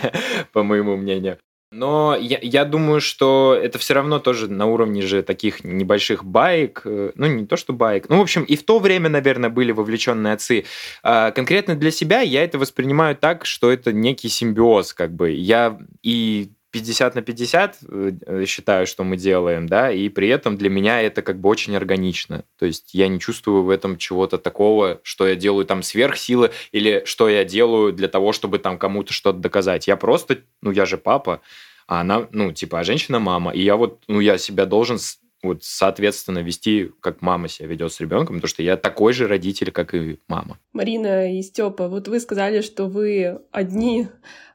по 0.54 0.64
моему 0.64 0.96
мнению. 0.96 1.40
Но 1.72 2.16
я, 2.16 2.40
я 2.42 2.64
думаю, 2.64 3.02
что 3.02 3.58
это 3.62 3.78
все 3.78 3.94
равно 3.94 4.20
тоже 4.20 4.50
на 4.50 4.68
уровне 4.68 5.02
же 5.02 5.22
таких 5.22 5.66
небольших 5.66 6.24
баек, 6.24 6.82
э, 6.86 7.12
ну 7.16 7.28
не 7.28 7.46
то 7.46 7.58
что 7.58 7.74
баек, 7.74 8.08
ну 8.08 8.20
в 8.20 8.22
общем 8.22 8.44
и 8.44 8.56
в 8.56 8.64
то 8.64 8.80
время, 8.80 9.10
наверное, 9.10 9.50
были 9.50 9.74
вовлеченные 9.74 10.34
отцы. 10.34 10.64
А 11.04 11.32
конкретно 11.32 11.76
для 11.76 11.92
себя 11.92 12.22
я 12.22 12.46
это 12.46 12.58
воспринимаю 12.58 13.18
так, 13.18 13.46
что 13.46 13.70
это 13.70 13.92
некий 13.92 14.30
симбиоз, 14.30 14.94
как 14.94 15.14
бы. 15.14 15.32
Я 15.32 15.78
и 16.04 16.52
50 16.72 17.16
на 17.16 17.22
50 17.22 17.78
э, 17.90 18.46
считаю, 18.46 18.88
что 18.88 19.04
мы 19.04 19.18
делаем, 19.18 19.68
да, 19.68 19.92
и 19.92 20.10
при 20.10 20.28
этом 20.28 20.58
для 20.58 20.70
меня 20.70 21.02
это 21.02 21.22
как 21.22 21.40
бы 21.40 21.50
очень 21.50 21.76
органично. 21.76 22.44
То 22.60 22.66
есть 22.66 22.94
я 22.94 23.08
не 23.08 23.20
чувствую 23.20 23.64
в 23.64 23.70
этом 23.70 23.98
чего-то 23.98 24.38
такого, 24.38 25.00
что 25.04 25.28
я 25.28 25.36
делаю 25.36 25.66
там 25.66 25.82
сверхсилы 25.82 26.52
или 26.72 27.04
что 27.06 27.30
я 27.30 27.44
делаю 27.44 27.94
для 27.94 28.08
того, 28.08 28.34
чтобы 28.34 28.60
там 28.60 28.78
кому-то 28.78 29.14
что-то 29.14 29.40
доказать. 29.40 29.88
Я 29.88 29.96
просто, 29.96 30.40
ну 30.62 30.72
я 30.72 30.86
же 30.86 30.98
папа, 30.98 31.42
а 31.88 32.02
она, 32.02 32.28
ну 32.32 32.52
типа, 32.52 32.80
а 32.80 32.84
женщина 32.84 33.20
мама, 33.20 33.52
и 33.52 33.62
я 33.62 33.78
вот, 33.78 34.04
ну 34.08 34.20
я 34.20 34.38
себя 34.38 34.66
должен 34.66 35.00
вот, 35.44 35.64
соответственно, 35.64 36.40
вести, 36.40 36.92
как 37.00 37.22
мама 37.22 37.48
себя 37.48 37.68
ведет 37.68 37.94
с 37.94 38.00
ребенком, 38.00 38.38
потому 38.38 38.50
что 38.50 38.64
я 38.64 38.76
такой 38.76 39.14
же 39.14 39.28
родитель, 39.28 39.72
как 39.72 39.94
и 39.94 40.20
мама. 40.28 40.58
Марина 40.74 41.32
и 41.32 41.42
Степа, 41.44 41.88
вот 41.88 42.08
вы 42.08 42.20
сказали, 42.20 42.62
что 42.62 42.86
вы 42.86 43.40
одни 43.52 44.08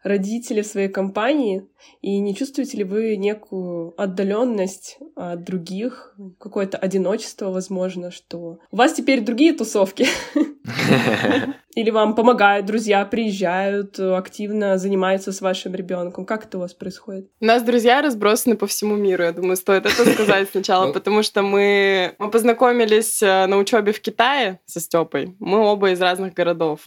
родители 0.03 0.63
в 0.63 0.67
своей 0.67 0.89
компании, 0.89 1.67
и 2.01 2.19
не 2.19 2.35
чувствуете 2.35 2.79
ли 2.79 2.85
вы 2.85 3.17
некую 3.17 3.95
отдаленность 3.97 4.99
от 5.15 5.45
других, 5.45 6.15
какое-то 6.39 6.79
одиночество, 6.79 7.51
возможно, 7.51 8.11
что 8.11 8.59
у 8.71 8.77
вас 8.77 8.93
теперь 8.95 9.21
другие 9.21 9.53
тусовки? 9.53 10.07
Или 11.75 11.91
вам 11.91 12.15
помогают 12.15 12.67
друзья, 12.67 13.05
приезжают, 13.07 13.99
активно 13.99 14.77
занимаются 14.77 15.33
с 15.33 15.41
вашим 15.41 15.75
ребенком? 15.75 16.27
Как 16.27 16.45
это 16.45 16.59
у 16.59 16.61
вас 16.61 16.75
происходит? 16.75 17.31
У 17.41 17.45
нас 17.47 17.63
друзья 17.63 18.03
разбросаны 18.03 18.57
по 18.57 18.67
всему 18.67 18.97
миру, 18.97 19.25
я 19.25 19.33
думаю, 19.33 19.57
стоит 19.57 19.87
это 19.87 20.05
сказать 20.11 20.51
сначала, 20.51 20.87
ну. 20.89 20.93
потому 20.93 21.23
что 21.23 21.43
мы, 21.43 22.15
мы 22.19 22.31
познакомились 22.31 23.23
э, 23.23 23.47
на 23.47 23.57
учебе 23.57 23.93
в 23.93 24.01
Китае 24.01 24.61
со 24.67 24.81
Степой. 24.81 25.35
Мы 25.39 25.59
оба 25.59 25.91
из 25.91 26.01
разных 26.01 26.35
городов. 26.35 26.81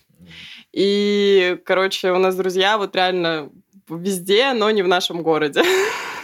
И, 0.73 1.57
короче, 1.65 2.11
у 2.11 2.17
нас 2.17 2.35
друзья 2.35 2.77
вот 2.77 2.95
реально 2.95 3.49
везде, 3.89 4.53
но 4.53 4.71
не 4.71 4.83
в 4.83 4.88
нашем 4.88 5.21
городе. 5.21 5.61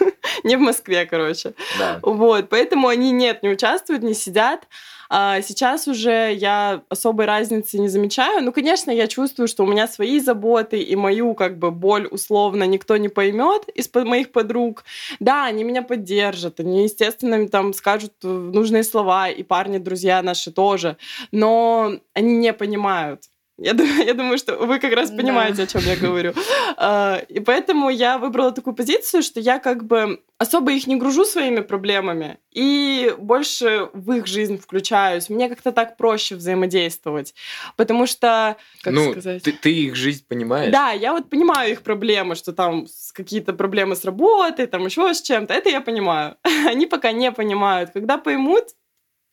не 0.44 0.56
в 0.56 0.60
Москве, 0.60 1.06
короче. 1.06 1.54
Да. 1.78 2.00
Вот, 2.02 2.48
поэтому 2.48 2.88
они 2.88 3.10
нет, 3.12 3.42
не 3.42 3.50
участвуют, 3.50 4.02
не 4.02 4.14
сидят. 4.14 4.66
А 5.14 5.42
сейчас 5.42 5.88
уже 5.88 6.32
я 6.32 6.84
особой 6.88 7.26
разницы 7.26 7.78
не 7.78 7.88
замечаю. 7.88 8.42
Ну, 8.42 8.50
конечно, 8.50 8.90
я 8.90 9.06
чувствую, 9.06 9.46
что 9.46 9.62
у 9.62 9.66
меня 9.66 9.86
свои 9.86 10.18
заботы 10.20 10.80
и 10.80 10.96
мою 10.96 11.34
как 11.34 11.58
бы 11.58 11.70
боль 11.70 12.08
условно 12.10 12.64
никто 12.64 12.96
не 12.96 13.10
поймет 13.10 13.68
из 13.74 13.90
моих 13.92 14.32
подруг. 14.32 14.84
Да, 15.20 15.44
они 15.44 15.64
меня 15.64 15.82
поддержат, 15.82 16.60
они, 16.60 16.84
естественно, 16.84 17.46
там 17.48 17.74
скажут 17.74 18.14
нужные 18.22 18.84
слова, 18.84 19.28
и 19.28 19.42
парни, 19.42 19.76
друзья 19.76 20.22
наши 20.22 20.50
тоже, 20.50 20.96
но 21.30 21.92
они 22.14 22.38
не 22.38 22.54
понимают. 22.54 23.24
Я 23.62 23.74
думаю, 23.74 24.04
я 24.06 24.14
думаю, 24.14 24.38
что 24.38 24.56
вы 24.56 24.78
как 24.78 24.92
раз 24.92 25.10
понимаете, 25.10 25.58
да. 25.58 25.62
о 25.62 25.66
чем 25.66 25.82
я 25.82 25.96
говорю. 25.96 26.34
А, 26.76 27.22
и 27.28 27.40
поэтому 27.40 27.90
я 27.90 28.18
выбрала 28.18 28.52
такую 28.52 28.74
позицию, 28.74 29.22
что 29.22 29.40
я 29.40 29.58
как 29.58 29.84
бы 29.84 30.20
особо 30.38 30.72
их 30.72 30.88
не 30.88 30.96
гружу 30.96 31.24
своими 31.24 31.60
проблемами 31.60 32.38
и 32.50 33.14
больше 33.16 33.88
в 33.92 34.12
их 34.12 34.26
жизнь 34.26 34.58
включаюсь. 34.58 35.28
Мне 35.28 35.48
как-то 35.48 35.70
так 35.70 35.96
проще 35.96 36.34
взаимодействовать, 36.34 37.34
потому 37.76 38.06
что, 38.06 38.56
как 38.82 38.92
ну, 38.92 39.12
сказать... 39.12 39.42
Ты, 39.44 39.52
ты 39.52 39.72
их 39.72 39.94
жизнь 39.94 40.24
понимаешь? 40.26 40.72
Да, 40.72 40.90
я 40.90 41.12
вот 41.12 41.30
понимаю 41.30 41.70
их 41.70 41.82
проблемы, 41.82 42.34
что 42.34 42.52
там 42.52 42.86
какие-то 43.14 43.52
проблемы 43.52 43.94
с 43.94 44.04
работой, 44.04 44.66
там 44.66 44.84
еще 44.84 45.14
с 45.14 45.22
чем-то. 45.22 45.54
Это 45.54 45.68
я 45.68 45.80
понимаю. 45.80 46.36
Они 46.66 46.86
пока 46.86 47.12
не 47.12 47.30
понимают. 47.30 47.90
Когда 47.92 48.18
поймут, 48.18 48.64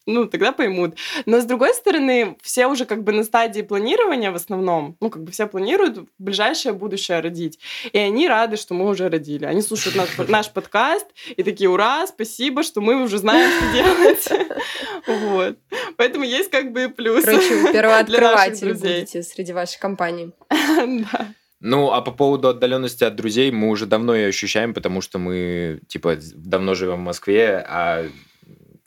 ну, 0.06 0.26
тогда 0.26 0.52
поймут. 0.52 0.96
Но, 1.26 1.40
с 1.40 1.46
другой 1.46 1.74
стороны, 1.74 2.38
все 2.42 2.68
уже 2.68 2.86
как 2.86 3.04
бы 3.04 3.12
на 3.12 3.24
стадии 3.24 3.62
планирования 3.62 4.32
в 4.32 4.36
основном, 4.36 4.98
ну, 5.00 5.10
как 5.10 5.24
бы 5.24 5.32
все 5.32 5.48
планируют 5.48 6.08
ближайшее 6.18 6.74
будущее 6.74 7.20
родить. 7.20 7.60
И 7.92 7.98
они 7.98 8.28
рады, 8.28 8.58
что 8.58 8.74
мы 8.74 8.88
уже 8.90 9.10
родили. 9.10 9.46
Они 9.46 9.62
слушают 9.62 9.96
наш, 9.96 10.10
наш 10.28 10.50
подкаст 10.50 11.06
и 11.36 11.44
такие, 11.44 11.70
ура, 11.70 12.08
спасибо, 12.08 12.64
что 12.64 12.82
мы 12.82 13.04
уже 13.04 13.18
знаем, 13.18 13.52
что 13.52 13.74
делать. 13.74 14.50
Вот. 15.08 15.58
Поэтому 15.98 16.26
есть 16.26 16.52
как 16.52 16.72
бы 16.72 16.90
плюс 16.90 17.24
Короче, 17.24 17.72
первооткрыватель 17.74 18.74
будете 18.74 19.24
среди 19.24 19.54
вашей 19.54 19.80
компании. 19.80 20.32
Да. 20.50 21.34
Ну, 21.62 21.92
а 21.92 22.02
по 22.02 22.12
поводу 22.12 22.50
отдаленности 22.50 23.04
от 23.04 23.16
друзей 23.16 23.52
мы 23.52 23.70
уже 23.70 23.86
давно 23.86 24.16
ее 24.16 24.28
ощущаем, 24.28 24.74
потому 24.74 25.02
что 25.02 25.20
мы, 25.20 25.82
типа, 25.88 26.18
давно 26.36 26.74
живем 26.74 26.98
в 26.98 27.04
Москве, 27.04 27.66
а 27.68 28.06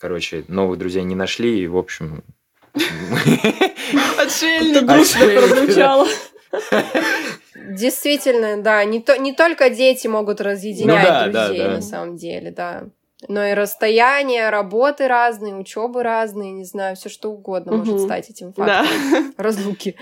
Короче, 0.03 0.45
новых 0.49 0.81
друзей 0.81 1.05
не 1.05 1.15
нашли, 1.15 1.61
и, 1.61 1.69
в 1.69 1.77
общем... 1.77 2.25
Отшельник 4.19 4.85
прозвучало. 4.85 6.09
Действительно, 7.71 8.61
да, 8.61 8.83
не, 8.83 9.01
то, 9.01 9.17
не 9.17 9.33
только 9.33 9.71
дети 9.71 10.09
могут 10.09 10.41
разъединять 10.41 11.05
ну, 11.05 11.09
да, 11.09 11.47
друзей 11.47 11.59
да, 11.59 11.69
да. 11.69 11.75
на 11.75 11.83
самом 11.83 12.17
деле, 12.17 12.51
да. 12.51 12.89
Но 13.29 13.47
и 13.47 13.55
расстояние, 13.55 14.51
работы 14.51 15.07
разные, 15.07 15.55
учебы 15.55 16.03
разные, 16.03 16.51
не 16.51 16.65
знаю, 16.65 16.97
все 16.97 17.09
что 17.09 17.31
угодно 17.31 17.75
угу. 17.75 17.85
может 17.85 18.01
стать 18.01 18.29
этим 18.29 18.53
фактором. 18.53 19.33
Да. 19.37 19.45
Разлуки. 19.45 19.95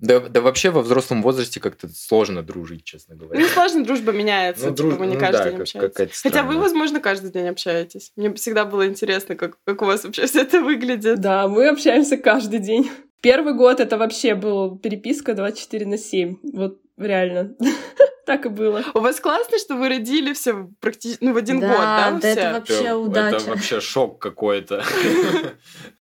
Да, 0.00 0.20
да 0.20 0.40
вообще 0.40 0.70
во 0.70 0.80
взрослом 0.82 1.22
возрасте 1.22 1.60
как-то 1.60 1.88
сложно 1.88 2.42
дружить, 2.42 2.84
честно 2.84 3.16
говоря. 3.16 3.40
Ну, 3.40 3.46
сложно, 3.46 3.84
дружба 3.84 4.12
меняется, 4.12 4.70
ну, 4.70 4.74
типа, 4.74 4.88
друж... 4.88 4.98
вы 4.98 5.06
не 5.06 5.14
ну, 5.14 5.20
каждый 5.20 5.38
да, 5.38 5.50
день 5.50 5.60
общаетесь. 5.60 6.20
Хотя 6.22 6.42
вы, 6.42 6.58
возможно, 6.58 7.00
каждый 7.00 7.30
день 7.30 7.48
общаетесь. 7.48 8.12
Мне 8.16 8.32
всегда 8.34 8.64
было 8.64 8.86
интересно, 8.86 9.36
как, 9.36 9.58
как 9.64 9.82
у 9.82 9.84
вас 9.84 10.04
вообще 10.04 10.26
все 10.26 10.42
это 10.42 10.60
выглядит. 10.60 11.20
Да, 11.20 11.46
мы 11.48 11.68
общаемся 11.68 12.16
каждый 12.16 12.60
день. 12.60 12.90
Первый 13.20 13.54
год 13.54 13.80
это 13.80 13.98
вообще 13.98 14.34
был 14.34 14.78
переписка 14.78 15.34
24 15.34 15.86
на 15.86 15.98
7. 15.98 16.36
Вот 16.54 16.80
реально. 16.96 17.54
так 18.30 18.46
и 18.46 18.48
было. 18.48 18.84
У 18.94 19.00
вас 19.00 19.18
классно, 19.18 19.58
что 19.58 19.74
вы 19.74 19.88
родили 19.88 20.32
все 20.32 20.68
практически 20.80 21.24
ну, 21.24 21.32
в 21.32 21.36
один 21.36 21.58
да, 21.60 21.68
год, 21.68 21.78
да? 21.78 22.18
Да, 22.20 22.28
это 22.28 22.52
вообще 22.52 22.92
удача. 22.92 23.36
Это 23.36 23.50
вообще 23.50 23.80
шок 23.80 24.20
какой-то. 24.20 24.84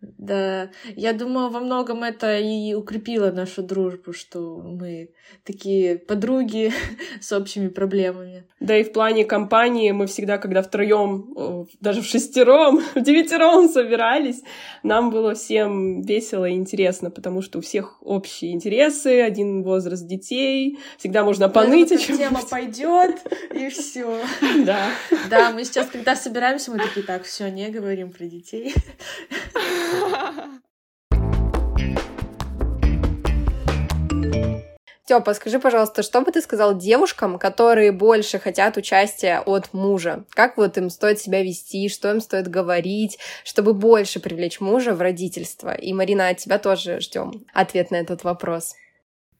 Да, 0.00 0.70
я 0.94 1.14
думаю, 1.14 1.48
во 1.48 1.60
многом 1.60 2.02
это 2.02 2.38
и 2.38 2.74
укрепило 2.74 3.30
нашу 3.30 3.62
дружбу, 3.62 4.12
что 4.12 4.60
мы 4.62 5.10
такие 5.42 5.96
подруги 5.96 6.70
с 7.20 7.32
общими 7.32 7.68
проблемами. 7.68 8.44
Да 8.60 8.76
и 8.76 8.84
в 8.84 8.92
плане 8.92 9.24
компании 9.24 9.90
мы 9.92 10.06
всегда, 10.06 10.36
когда 10.36 10.62
втроем, 10.62 11.66
даже 11.80 12.02
в 12.02 12.04
шестером, 12.04 12.82
в 12.94 13.00
девятером 13.00 13.68
собирались, 13.68 14.42
нам 14.82 15.10
было 15.10 15.34
всем 15.34 16.02
весело 16.02 16.44
и 16.44 16.54
интересно, 16.54 17.10
потому 17.10 17.40
что 17.40 17.58
у 17.58 17.62
всех 17.62 17.96
общие 18.02 18.52
интересы, 18.52 19.22
один 19.22 19.62
возраст 19.62 20.06
детей, 20.06 20.78
всегда 20.98 21.24
можно 21.24 21.48
поныть. 21.48 21.88
Да, 21.88 21.96
вот 21.96 22.18
тема 22.18 22.40
пойдет 22.50 23.16
и 23.54 23.68
все. 23.70 24.20
Да. 24.66 24.88
Да, 25.30 25.52
мы 25.52 25.64
сейчас, 25.64 25.86
когда 25.86 26.16
собираемся, 26.16 26.70
мы 26.70 26.78
такие, 26.78 27.04
так, 27.04 27.24
все, 27.24 27.48
не 27.48 27.68
говорим 27.68 28.10
про 28.10 28.24
детей. 28.24 28.74
Тёпа, 35.06 35.34
скажи, 35.34 35.60
пожалуйста, 35.60 36.02
что 36.02 36.20
бы 36.20 36.32
ты 36.32 36.42
сказал 36.42 36.76
девушкам, 36.76 37.38
которые 37.38 37.92
больше 37.92 38.40
хотят 38.40 38.76
участия 38.76 39.38
от 39.38 39.72
мужа? 39.72 40.24
Как 40.30 40.56
вот 40.56 40.76
им 40.78 40.90
стоит 40.90 41.20
себя 41.20 41.44
вести, 41.44 41.88
что 41.88 42.10
им 42.10 42.20
стоит 42.20 42.48
говорить, 42.48 43.18
чтобы 43.44 43.72
больше 43.72 44.18
привлечь 44.18 44.58
мужа 44.58 44.94
в 44.94 45.00
родительство? 45.00 45.72
И, 45.72 45.92
Марина, 45.92 46.28
от 46.28 46.38
тебя 46.38 46.58
тоже 46.58 46.98
ждем 46.98 47.44
ответ 47.54 47.92
на 47.92 47.96
этот 47.96 48.24
вопрос. 48.24 48.74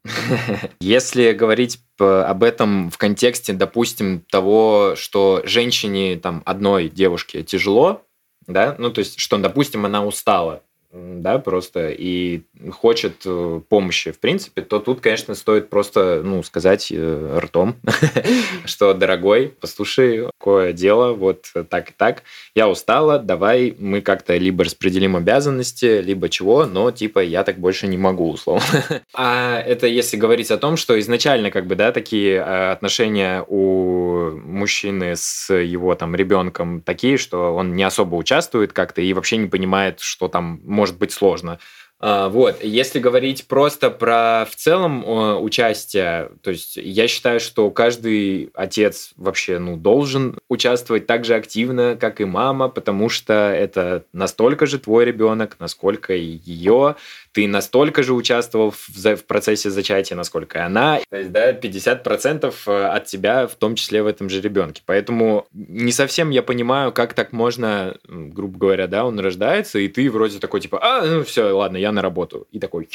Если 0.80 1.32
говорить 1.32 1.80
об 1.98 2.44
этом 2.44 2.88
в 2.88 2.96
контексте, 2.96 3.52
допустим, 3.52 4.20
того, 4.30 4.94
что 4.96 5.42
женщине, 5.44 6.16
там, 6.16 6.42
одной 6.46 6.88
девушке 6.88 7.42
тяжело, 7.42 8.05
да, 8.46 8.76
ну, 8.78 8.90
то 8.90 9.00
есть, 9.00 9.18
что, 9.18 9.38
допустим, 9.38 9.86
она 9.86 10.04
устала, 10.04 10.62
да, 10.96 11.38
просто 11.38 11.90
и 11.90 12.42
хочет 12.70 13.22
э, 13.24 13.60
помощи, 13.68 14.12
в 14.12 14.18
принципе, 14.18 14.62
то 14.62 14.78
тут, 14.78 15.00
конечно, 15.00 15.34
стоит 15.34 15.68
просто, 15.68 16.22
ну, 16.24 16.42
сказать 16.42 16.88
э, 16.90 17.38
ртом, 17.40 17.76
что, 18.64 18.94
дорогой, 18.94 19.54
послушай, 19.60 20.28
какое 20.38 20.72
дело, 20.72 21.12
вот 21.12 21.52
так 21.68 21.90
и 21.90 21.92
так, 21.96 22.22
я 22.54 22.68
устала, 22.68 23.18
давай 23.18 23.74
мы 23.78 24.00
как-то 24.00 24.36
либо 24.36 24.64
распределим 24.64 25.16
обязанности, 25.16 26.00
либо 26.00 26.28
чего, 26.28 26.66
но, 26.66 26.90
типа, 26.90 27.20
я 27.20 27.44
так 27.44 27.58
больше 27.58 27.86
не 27.86 27.98
могу, 27.98 28.30
условно. 28.30 28.64
А 29.14 29.60
это 29.60 29.86
если 29.86 30.16
говорить 30.16 30.50
о 30.50 30.58
том, 30.58 30.76
что 30.76 30.98
изначально, 31.00 31.50
как 31.50 31.66
бы, 31.66 31.74
да, 31.74 31.92
такие 31.92 32.36
э, 32.36 32.70
отношения 32.72 33.44
у 33.46 34.30
мужчины 34.30 35.16
с 35.16 35.52
его, 35.52 35.94
там, 35.94 36.14
ребенком 36.14 36.80
такие, 36.80 37.16
что 37.16 37.54
он 37.54 37.74
не 37.74 37.82
особо 37.82 38.16
участвует 38.16 38.72
как-то 38.72 39.00
и 39.02 39.12
вообще 39.12 39.36
не 39.36 39.48
понимает, 39.48 40.00
что 40.00 40.28
там 40.28 40.60
может 40.64 40.85
быть 40.94 41.12
сложно. 41.12 41.58
А, 41.98 42.28
вот, 42.28 42.62
если 42.62 42.98
говорить 42.98 43.46
просто 43.46 43.90
про 43.90 44.46
в 44.50 44.54
целом 44.54 45.02
участие, 45.42 46.30
то 46.42 46.50
есть 46.50 46.76
я 46.76 47.08
считаю, 47.08 47.40
что 47.40 47.70
каждый 47.70 48.50
отец 48.52 49.12
вообще 49.16 49.58
ну, 49.58 49.76
должен 49.76 50.38
участвовать 50.48 51.06
так 51.06 51.24
же 51.24 51.34
активно, 51.34 51.96
как 51.98 52.20
и 52.20 52.26
мама, 52.26 52.68
потому 52.68 53.08
что 53.08 53.32
это 53.32 54.04
настолько 54.12 54.66
же 54.66 54.78
твой 54.78 55.06
ребенок, 55.06 55.56
насколько 55.58 56.14
и 56.14 56.38
ее, 56.44 56.96
ты 57.36 57.46
настолько 57.46 58.02
же 58.02 58.14
участвовал 58.14 58.70
в, 58.70 58.88
в 58.88 59.24
процессе 59.26 59.68
зачатия, 59.68 60.16
насколько 60.16 60.56
и 60.56 60.62
она. 60.62 61.00
То 61.10 61.18
есть, 61.18 61.32
да, 61.32 61.52
50% 61.52 62.54
э, 62.66 62.84
от 62.86 63.04
тебя, 63.04 63.46
в 63.46 63.56
том 63.56 63.74
числе 63.74 64.02
в 64.02 64.06
этом 64.06 64.30
же 64.30 64.40
ребенке. 64.40 64.82
Поэтому 64.86 65.46
не 65.52 65.92
совсем 65.92 66.30
я 66.30 66.42
понимаю, 66.42 66.92
как 66.92 67.12
так 67.12 67.32
можно, 67.34 67.98
грубо 68.08 68.58
говоря, 68.58 68.86
да, 68.86 69.04
он 69.04 69.20
рождается, 69.20 69.78
и 69.78 69.88
ты 69.88 70.10
вроде 70.10 70.38
такой, 70.38 70.62
типа, 70.62 70.78
а, 70.82 71.04
ну 71.04 71.24
все, 71.24 71.50
ладно, 71.54 71.76
я 71.76 71.92
на 71.92 72.00
работу. 72.00 72.46
И 72.52 72.58
такой, 72.58 72.88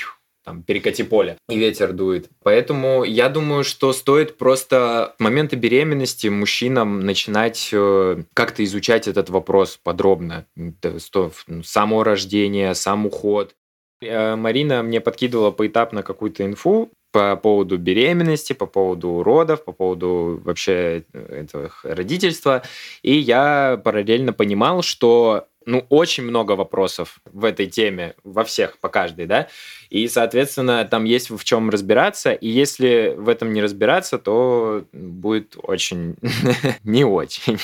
там, 0.44 0.64
перекати 0.64 1.04
поле, 1.04 1.38
и 1.48 1.60
ветер 1.60 1.94
дует. 1.94 2.30
Поэтому 2.42 3.04
я 3.04 3.30
думаю, 3.30 3.64
что 3.64 3.94
стоит 3.94 4.40
просто 4.40 5.14
в 5.20 5.22
моменты 5.24 5.56
беременности 5.56 6.30
мужчинам 6.30 7.02
начинать 7.02 7.70
э, 7.72 8.24
как-то 8.34 8.64
изучать 8.64 9.08
этот 9.08 9.30
вопрос 9.30 9.80
подробно. 9.84 10.48
Само 11.64 12.04
рождение, 12.04 12.74
сам 12.74 13.06
уход, 13.06 13.54
Марина 14.02 14.84
мне 14.84 15.02
подкидывала 15.02 15.52
поэтапно 15.52 16.04
какую-то 16.04 16.46
инфу 16.46 16.92
по 17.12 17.36
поводу 17.36 17.78
беременности, 17.78 18.54
по 18.54 18.66
поводу 18.66 19.22
родов, 19.24 19.64
по 19.66 19.72
поводу 19.74 20.42
вообще 20.44 21.04
э, 21.14 21.44
этого 21.44 21.72
родительства. 21.84 22.64
И 23.02 23.14
я 23.18 23.80
параллельно 23.84 24.34
понимал, 24.34 24.82
что 24.82 25.48
ну, 25.66 25.86
очень 25.90 26.24
много 26.24 26.54
вопросов 26.54 27.20
в 27.26 27.46
этой 27.46 27.68
теме, 27.68 28.16
во 28.24 28.44
всех, 28.44 28.80
по 28.80 28.90
каждой, 28.90 29.28
да, 29.28 29.48
и, 29.90 30.08
соответственно, 30.08 30.86
там 30.86 31.04
есть 31.04 31.30
в 31.30 31.44
чем 31.44 31.70
разбираться, 31.70 32.32
и 32.32 32.48
если 32.48 33.14
в 33.16 33.30
этом 33.30 33.54
не 33.54 33.62
разбираться, 33.62 34.18
то 34.18 34.86
будет 34.92 35.56
очень 35.62 36.16
не 36.84 37.04
очень. 37.04 37.60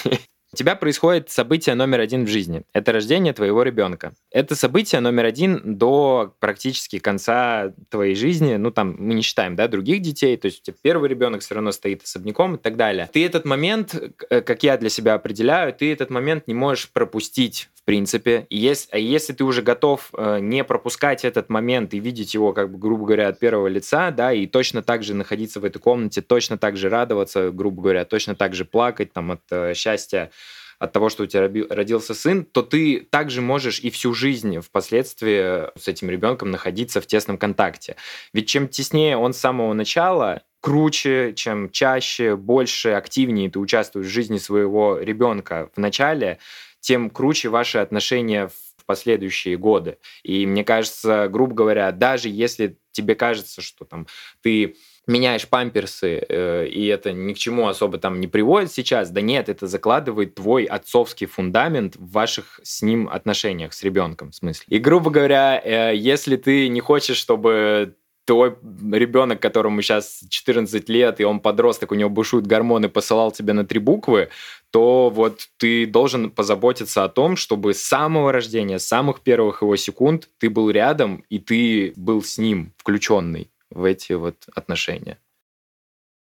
У 0.57 0.59
тебя 0.59 0.75
происходит 0.75 1.29
событие 1.29 1.75
номер 1.75 1.99
один 1.99 2.25
в 2.25 2.29
жизни. 2.29 2.63
Это 2.73 2.91
рождение 2.91 3.31
твоего 3.31 3.61
ребенка. 3.61 4.13
Это 4.31 4.55
событие 4.55 5.01
номер 5.01 5.25
один 5.25 5.77
до 5.77 6.33
практически 6.39 6.97
конца 6.97 7.75
твоей 7.89 8.15
жизни. 8.15 8.55
Ну, 8.55 8.71
там, 8.71 8.95
мы 8.97 9.13
не 9.13 9.21
считаем, 9.21 9.55
да, 9.55 9.67
других 9.67 10.01
детей. 10.01 10.35
То 10.35 10.47
есть 10.47 10.61
у 10.61 10.63
тебя 10.63 10.77
первый 10.81 11.09
ребенок 11.09 11.41
все 11.41 11.53
равно 11.53 11.71
стоит 11.71 12.01
особняком 12.01 12.55
и 12.55 12.57
так 12.57 12.75
далее. 12.75 13.07
Ты 13.13 13.23
этот 13.23 13.45
момент, 13.45 13.93
э, 14.31 14.41
как 14.41 14.63
я 14.63 14.79
для 14.79 14.89
себя 14.89 15.13
определяю, 15.13 15.73
ты 15.73 15.93
этот 15.93 16.09
момент 16.09 16.47
не 16.47 16.55
можешь 16.55 16.89
пропустить 16.89 17.69
в 17.75 17.83
принципе. 17.83 18.47
И 18.49 18.57
если, 18.57 18.89
а 18.91 18.97
если 18.97 19.33
ты 19.33 19.43
уже 19.43 19.61
готов 19.61 20.09
э, 20.17 20.39
не 20.41 20.63
пропускать 20.63 21.23
этот 21.23 21.49
момент 21.49 21.93
и 21.93 21.99
видеть 21.99 22.33
его, 22.33 22.51
как 22.51 22.71
бы, 22.71 22.79
грубо 22.79 23.05
говоря, 23.05 23.27
от 23.27 23.37
первого 23.37 23.67
лица, 23.67 24.09
да, 24.09 24.33
и 24.33 24.47
точно 24.47 24.81
так 24.81 25.03
же 25.03 25.13
находиться 25.13 25.59
в 25.59 25.65
этой 25.65 25.77
комнате, 25.77 26.21
точно 26.21 26.57
так 26.57 26.75
же 26.75 26.89
радоваться, 26.89 27.51
грубо 27.51 27.83
говоря, 27.83 28.05
точно 28.05 28.35
так 28.35 28.55
же 28.55 28.65
плакать 28.65 29.13
там 29.13 29.31
от 29.31 29.41
э, 29.51 29.73
счастья, 29.75 30.31
от 30.79 30.93
того, 30.93 31.09
что 31.09 31.23
у 31.23 31.25
тебя 31.25 31.49
родился 31.69 32.13
сын, 32.13 32.45
то 32.45 32.61
ты 32.61 32.99
также 33.09 33.41
можешь 33.41 33.79
и 33.79 33.89
всю 33.89 34.13
жизнь 34.13 34.59
впоследствии 34.59 35.69
с 35.79 35.87
этим 35.87 36.09
ребенком 36.09 36.51
находиться 36.51 37.01
в 37.01 37.07
тесном 37.07 37.37
контакте. 37.37 37.95
Ведь 38.33 38.47
чем 38.47 38.67
теснее 38.67 39.17
он 39.17 39.33
с 39.33 39.37
самого 39.37 39.73
начала, 39.73 40.43
круче, 40.61 41.33
чем 41.35 41.69
чаще, 41.69 42.35
больше, 42.35 42.89
активнее 42.89 43.49
ты 43.49 43.59
участвуешь 43.59 44.07
в 44.07 44.11
жизни 44.11 44.37
своего 44.37 44.99
ребенка 44.99 45.69
в 45.75 45.79
начале, 45.79 46.39
тем 46.79 47.09
круче 47.09 47.49
ваши 47.49 47.79
отношения 47.79 48.47
в 48.47 48.85
последующие 48.85 49.57
годы. 49.57 49.97
И 50.23 50.45
мне 50.45 50.63
кажется, 50.63 51.27
грубо 51.27 51.53
говоря, 51.53 51.91
даже 51.91 52.29
если 52.29 52.77
тебе 52.91 53.15
кажется, 53.15 53.61
что 53.61 53.85
там 53.85 54.07
ты 54.41 54.75
меняешь 55.07 55.47
памперсы, 55.47 56.23
э, 56.27 56.67
и 56.67 56.85
это 56.87 57.13
ни 57.13 57.33
к 57.33 57.37
чему 57.37 57.67
особо 57.67 57.97
там 57.97 58.19
не 58.19 58.27
приводит 58.27 58.71
сейчас, 58.71 59.09
да 59.09 59.21
нет, 59.21 59.49
это 59.49 59.65
закладывает 59.65 60.35
твой 60.35 60.65
отцовский 60.65 61.27
фундамент 61.27 61.95
в 61.95 62.11
ваших 62.11 62.59
с 62.63 62.81
ним 62.81 63.09
отношениях, 63.09 63.73
с 63.73 63.83
ребенком, 63.83 64.31
в 64.31 64.35
смысле. 64.35 64.65
И, 64.67 64.79
грубо 64.79 65.09
говоря, 65.09 65.61
э, 65.63 65.95
если 65.95 66.35
ты 66.35 66.67
не 66.67 66.81
хочешь, 66.81 67.17
чтобы 67.17 67.95
твой 68.25 68.57
ребенок, 68.91 69.41
которому 69.41 69.81
сейчас 69.81 70.21
14 70.29 70.89
лет, 70.89 71.21
и 71.21 71.23
он 71.23 71.39
подросток, 71.39 71.93
у 71.93 71.95
него 71.95 72.09
бушуют 72.09 72.45
гормоны, 72.45 72.89
посылал 72.89 73.31
тебе 73.31 73.53
на 73.53 73.65
три 73.65 73.79
буквы, 73.79 74.27
то 74.69 75.09
вот 75.09 75.47
ты 75.55 75.85
должен 75.85 76.29
позаботиться 76.29 77.05
о 77.05 77.09
том, 77.09 77.37
чтобы 77.37 77.73
с 77.73 77.81
самого 77.81 78.33
рождения, 78.33 78.79
с 78.79 78.87
самых 78.87 79.21
первых 79.21 79.61
его 79.61 79.77
секунд 79.77 80.29
ты 80.39 80.49
был 80.49 80.69
рядом, 80.69 81.23
и 81.29 81.39
ты 81.39 81.93
был 81.95 82.21
с 82.21 82.37
ним 82.37 82.73
включенный 82.75 83.49
в 83.69 83.83
эти 83.83 84.13
вот 84.13 84.47
отношения? 84.55 85.19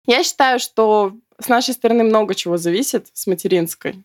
Я 0.06 0.24
считаю, 0.24 0.60
что 0.60 1.18
с 1.40 1.50
нашей 1.50 1.74
стороны 1.74 2.04
много 2.04 2.34
чего 2.34 2.58
зависит 2.58 3.10
с 3.14 3.28
материнской. 3.28 4.04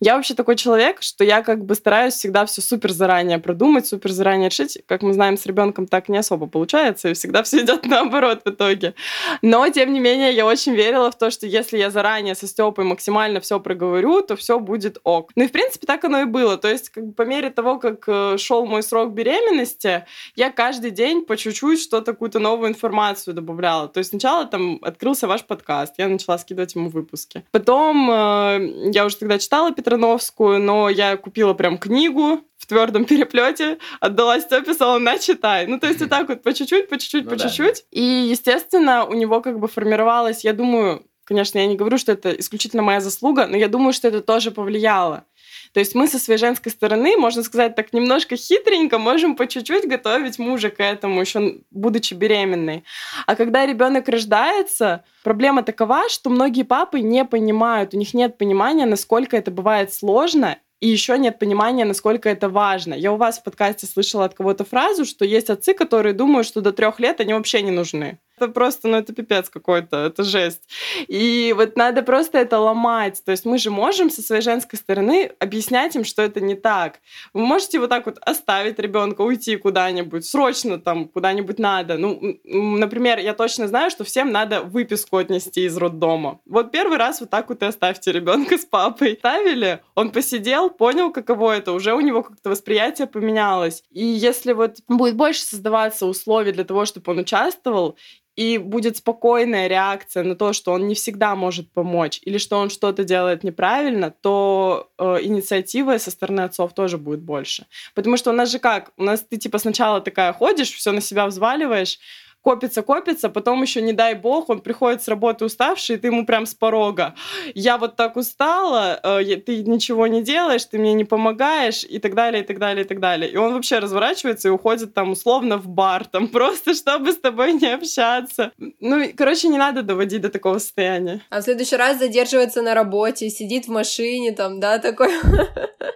Я 0.00 0.16
вообще 0.16 0.34
такой 0.34 0.56
человек, 0.56 1.02
что 1.02 1.24
я 1.24 1.42
как 1.42 1.64
бы 1.64 1.74
стараюсь 1.74 2.14
всегда 2.14 2.46
все 2.46 2.60
супер 2.60 2.92
заранее 2.92 3.38
продумать, 3.38 3.86
супер 3.86 4.10
заранее 4.10 4.48
решить. 4.48 4.78
Как 4.86 5.02
мы 5.02 5.12
знаем, 5.12 5.36
с 5.36 5.46
ребенком 5.46 5.86
так 5.86 6.08
не 6.08 6.18
особо 6.18 6.46
получается, 6.46 7.10
и 7.10 7.14
всегда 7.14 7.42
все 7.44 7.62
идет 7.62 7.86
наоборот 7.86 8.42
в 8.44 8.50
итоге. 8.50 8.94
Но, 9.42 9.68
тем 9.68 9.92
не 9.92 10.00
менее, 10.00 10.32
я 10.32 10.46
очень 10.46 10.74
верила 10.74 11.10
в 11.10 11.18
то, 11.18 11.30
что 11.30 11.46
если 11.46 11.78
я 11.78 11.90
заранее 11.90 12.34
со 12.34 12.46
Степой 12.46 12.84
максимально 12.84 13.40
все 13.40 13.60
проговорю, 13.60 14.22
то 14.22 14.36
все 14.36 14.58
будет 14.58 14.98
ок. 15.04 15.30
Ну 15.36 15.44
и, 15.44 15.48
в 15.48 15.52
принципе, 15.52 15.86
так 15.86 16.04
оно 16.04 16.22
и 16.22 16.24
было. 16.24 16.56
То 16.56 16.68
есть, 16.68 16.90
как 16.90 17.06
бы 17.06 17.12
по 17.12 17.22
мере 17.22 17.50
того, 17.50 17.78
как 17.78 18.04
э, 18.06 18.36
шел 18.38 18.66
мой 18.66 18.82
срок 18.82 19.12
беременности, 19.12 20.04
я 20.36 20.50
каждый 20.50 20.90
день 20.90 21.24
по 21.24 21.36
чуть-чуть 21.36 21.80
что-то, 21.80 22.12
какую-то 22.12 22.38
новую 22.38 22.70
информацию 22.70 23.34
добавляла. 23.34 23.88
То 23.88 23.98
есть 23.98 24.10
сначала 24.10 24.46
там 24.46 24.78
открылся 24.82 25.26
ваш 25.26 25.44
подкаст, 25.44 25.94
я 25.98 26.08
начала 26.08 26.38
скидывать 26.38 26.74
ему 26.74 26.88
выпуски. 26.88 27.44
Потом 27.50 28.10
э, 28.10 28.90
я 28.92 29.04
уже 29.04 29.16
тогда 29.16 29.38
читала 29.38 29.61
читала 29.62 29.72
Петрановскую, 29.72 30.58
но 30.58 30.88
я 30.88 31.16
купила 31.16 31.54
прям 31.54 31.78
книгу 31.78 32.40
в 32.58 32.66
твердом 32.66 33.04
переплете, 33.04 33.78
отдала 34.00 34.40
Степе, 34.40 34.74
сказала, 34.74 34.98
на, 34.98 35.18
читай. 35.18 35.66
Ну, 35.66 35.78
то 35.78 35.86
есть 35.86 36.00
вот 36.00 36.10
так 36.10 36.28
вот 36.28 36.42
по 36.42 36.52
чуть-чуть, 36.52 36.88
по 36.88 36.98
чуть-чуть, 36.98 37.24
ну, 37.24 37.30
по 37.30 37.38
чуть-чуть. 37.38 37.84
Да. 37.92 38.00
И, 38.00 38.02
естественно, 38.30 39.04
у 39.04 39.14
него 39.14 39.40
как 39.40 39.58
бы 39.58 39.68
формировалось, 39.68 40.44
я 40.44 40.52
думаю, 40.52 41.06
конечно, 41.24 41.58
я 41.58 41.66
не 41.66 41.76
говорю, 41.76 41.98
что 41.98 42.12
это 42.12 42.30
исключительно 42.32 42.82
моя 42.82 43.00
заслуга, 43.00 43.46
но 43.46 43.56
я 43.56 43.68
думаю, 43.68 43.92
что 43.92 44.08
это 44.08 44.20
тоже 44.20 44.50
повлияло. 44.50 45.24
То 45.72 45.80
есть 45.80 45.94
мы 45.94 46.06
со 46.06 46.18
своей 46.18 46.38
женской 46.38 46.70
стороны, 46.70 47.16
можно 47.16 47.42
сказать, 47.42 47.74
так 47.74 47.92
немножко 47.92 48.36
хитренько 48.36 48.98
можем 48.98 49.36
по 49.36 49.46
чуть-чуть 49.46 49.88
готовить 49.88 50.38
мужа 50.38 50.70
к 50.70 50.80
этому, 50.80 51.20
еще 51.20 51.60
будучи 51.70 52.12
беременной. 52.14 52.84
А 53.26 53.36
когда 53.36 53.64
ребенок 53.64 54.08
рождается, 54.08 55.04
проблема 55.24 55.62
такова, 55.62 56.08
что 56.10 56.28
многие 56.28 56.64
папы 56.64 57.00
не 57.00 57.24
понимают, 57.24 57.94
у 57.94 57.98
них 57.98 58.12
нет 58.12 58.36
понимания, 58.36 58.84
насколько 58.84 59.36
это 59.36 59.50
бывает 59.50 59.92
сложно 59.92 60.58
и 60.80 60.88
еще 60.88 61.16
нет 61.16 61.38
понимания, 61.38 61.84
насколько 61.84 62.28
это 62.28 62.48
важно. 62.48 62.92
Я 62.92 63.12
у 63.12 63.16
вас 63.16 63.38
в 63.38 63.44
подкасте 63.44 63.86
слышала 63.86 64.24
от 64.24 64.34
кого-то 64.34 64.64
фразу, 64.64 65.04
что 65.04 65.24
есть 65.24 65.48
отцы, 65.48 65.74
которые 65.74 66.12
думают, 66.12 66.46
что 66.46 66.60
до 66.60 66.72
трех 66.72 67.00
лет 67.00 67.20
они 67.20 67.32
вообще 67.32 67.62
не 67.62 67.70
нужны 67.70 68.18
это 68.42 68.52
просто, 68.52 68.88
ну, 68.88 68.96
это 68.96 69.12
пипец 69.12 69.48
какой-то, 69.48 69.96
это 69.96 70.24
жесть. 70.24 70.62
И 71.08 71.54
вот 71.56 71.76
надо 71.76 72.02
просто 72.02 72.38
это 72.38 72.58
ломать. 72.58 73.22
То 73.24 73.32
есть 73.32 73.44
мы 73.44 73.58
же 73.58 73.70
можем 73.70 74.10
со 74.10 74.22
своей 74.22 74.42
женской 74.42 74.78
стороны 74.78 75.32
объяснять 75.38 75.96
им, 75.96 76.04
что 76.04 76.22
это 76.22 76.40
не 76.40 76.54
так. 76.54 77.00
Вы 77.32 77.42
можете 77.42 77.78
вот 77.78 77.90
так 77.90 78.06
вот 78.06 78.18
оставить 78.20 78.78
ребенка, 78.78 79.22
уйти 79.22 79.56
куда-нибудь, 79.56 80.26
срочно 80.26 80.78
там 80.78 81.08
куда-нибудь 81.08 81.58
надо. 81.58 81.98
Ну, 81.98 82.38
например, 82.44 83.18
я 83.18 83.34
точно 83.34 83.68
знаю, 83.68 83.90
что 83.90 84.04
всем 84.04 84.32
надо 84.32 84.62
выписку 84.62 85.16
отнести 85.16 85.64
из 85.64 85.76
роддома. 85.76 86.40
Вот 86.46 86.70
первый 86.70 86.98
раз 86.98 87.20
вот 87.20 87.30
так 87.30 87.48
вот 87.48 87.62
и 87.62 87.66
оставьте 87.66 88.12
ребенка 88.12 88.58
с 88.58 88.64
папой. 88.64 89.16
Ставили, 89.18 89.80
он 89.94 90.10
посидел, 90.10 90.70
понял, 90.70 91.12
каково 91.12 91.56
это, 91.56 91.72
уже 91.72 91.94
у 91.94 92.00
него 92.00 92.22
как-то 92.22 92.50
восприятие 92.50 93.06
поменялось. 93.06 93.82
И 93.90 94.04
если 94.04 94.52
вот 94.52 94.76
будет 94.88 95.16
больше 95.16 95.42
создаваться 95.42 96.06
условий 96.06 96.52
для 96.52 96.64
того, 96.64 96.84
чтобы 96.84 97.12
он 97.12 97.18
участвовал, 97.18 97.96
и 98.36 98.58
будет 98.58 98.96
спокойная 98.96 99.66
реакция 99.66 100.24
на 100.24 100.34
то, 100.34 100.52
что 100.52 100.72
он 100.72 100.88
не 100.88 100.94
всегда 100.94 101.34
может 101.34 101.70
помочь 101.72 102.18
или 102.22 102.38
что 102.38 102.58
он 102.58 102.70
что-то 102.70 103.04
делает 103.04 103.44
неправильно, 103.44 104.10
то 104.10 104.90
э, 104.98 105.18
инициативы 105.22 105.98
со 105.98 106.10
стороны 106.10 106.40
отцов 106.40 106.72
тоже 106.74 106.98
будет 106.98 107.20
больше. 107.20 107.66
Потому 107.94 108.16
что 108.16 108.30
у 108.30 108.34
нас 108.34 108.50
же 108.50 108.58
как? 108.58 108.92
У 108.96 109.04
нас 109.04 109.20
ты 109.20 109.36
типа 109.36 109.58
сначала 109.58 110.00
такая 110.00 110.32
ходишь, 110.32 110.72
все 110.72 110.92
на 110.92 111.00
себя 111.00 111.26
взваливаешь, 111.26 111.98
копится, 112.42 112.82
копится, 112.82 113.28
потом 113.28 113.62
еще, 113.62 113.80
не 113.80 113.92
дай 113.92 114.14
бог, 114.14 114.50
он 114.50 114.60
приходит 114.60 115.02
с 115.02 115.08
работы 115.08 115.44
уставший, 115.44 115.96
и 115.96 115.98
ты 115.98 116.08
ему 116.08 116.26
прям 116.26 116.44
с 116.44 116.54
порога. 116.54 117.14
Я 117.54 117.78
вот 117.78 117.96
так 117.96 118.16
устала, 118.16 118.98
э, 119.02 119.36
ты 119.36 119.62
ничего 119.62 120.06
не 120.08 120.22
делаешь, 120.22 120.64
ты 120.64 120.78
мне 120.78 120.92
не 120.92 121.04
помогаешь, 121.04 121.84
и 121.84 121.98
так 121.98 122.14
далее, 122.14 122.42
и 122.42 122.46
так 122.46 122.58
далее, 122.58 122.84
и 122.84 122.88
так 122.88 123.00
далее. 123.00 123.30
И 123.30 123.36
он 123.36 123.54
вообще 123.54 123.78
разворачивается 123.78 124.48
и 124.48 124.50
уходит 124.50 124.92
там 124.92 125.12
условно 125.12 125.56
в 125.56 125.68
бар, 125.68 126.04
там 126.04 126.28
просто 126.32 126.74
чтобы 126.74 127.12
с 127.12 127.18
тобой 127.18 127.52
не 127.52 127.66
общаться. 127.66 128.52
Ну, 128.80 129.04
короче, 129.16 129.48
не 129.48 129.58
надо 129.58 129.82
доводить 129.82 130.20
до 130.20 130.28
такого 130.28 130.58
состояния. 130.58 131.22
А 131.30 131.40
в 131.40 131.44
следующий 131.44 131.76
раз 131.76 131.98
задерживается 131.98 132.62
на 132.62 132.74
работе, 132.74 133.30
сидит 133.30 133.66
в 133.66 133.70
машине, 133.70 134.32
там, 134.32 134.60
да, 134.60 134.78
такой. 134.78 135.10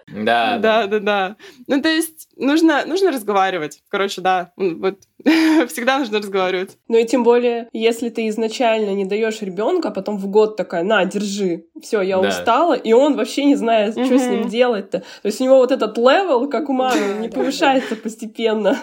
Да, 0.07 0.57
да, 0.57 0.87
да, 0.87 0.99
да. 0.99 1.35
Ну, 1.67 1.81
то 1.81 1.89
есть 1.89 2.29
нужно, 2.37 2.85
нужно 2.85 3.11
разговаривать. 3.11 3.81
Короче, 3.89 4.21
да, 4.21 4.51
вот 4.55 4.99
всегда 5.67 5.99
нужно 5.99 6.19
разговаривать. 6.19 6.77
Ну 6.87 6.97
и 6.97 7.05
тем 7.05 7.23
более, 7.23 7.69
если 7.73 8.09
ты 8.09 8.27
изначально 8.29 8.93
не 8.93 9.05
даешь 9.05 9.41
ребенка, 9.41 9.89
а 9.89 9.91
потом 9.91 10.17
в 10.17 10.27
год 10.27 10.55
такая, 10.55 10.83
на, 10.83 11.05
держи, 11.05 11.65
все, 11.81 12.01
я 12.01 12.19
да. 12.19 12.29
устала, 12.29 12.73
и 12.73 12.93
он 12.93 13.15
вообще 13.15 13.45
не 13.45 13.55
знает, 13.55 13.93
что 13.93 14.01
mm-hmm. 14.01 14.19
с 14.19 14.27
ним 14.29 14.47
делать-то. 14.49 14.99
То 14.99 15.25
есть 15.25 15.41
у 15.41 15.43
него 15.43 15.57
вот 15.57 15.71
этот 15.71 15.97
level, 15.97 16.49
как 16.49 16.69
у 16.69 16.73
мамы, 16.73 17.19
не 17.19 17.29
повышается 17.29 17.95
постепенно, 17.95 18.77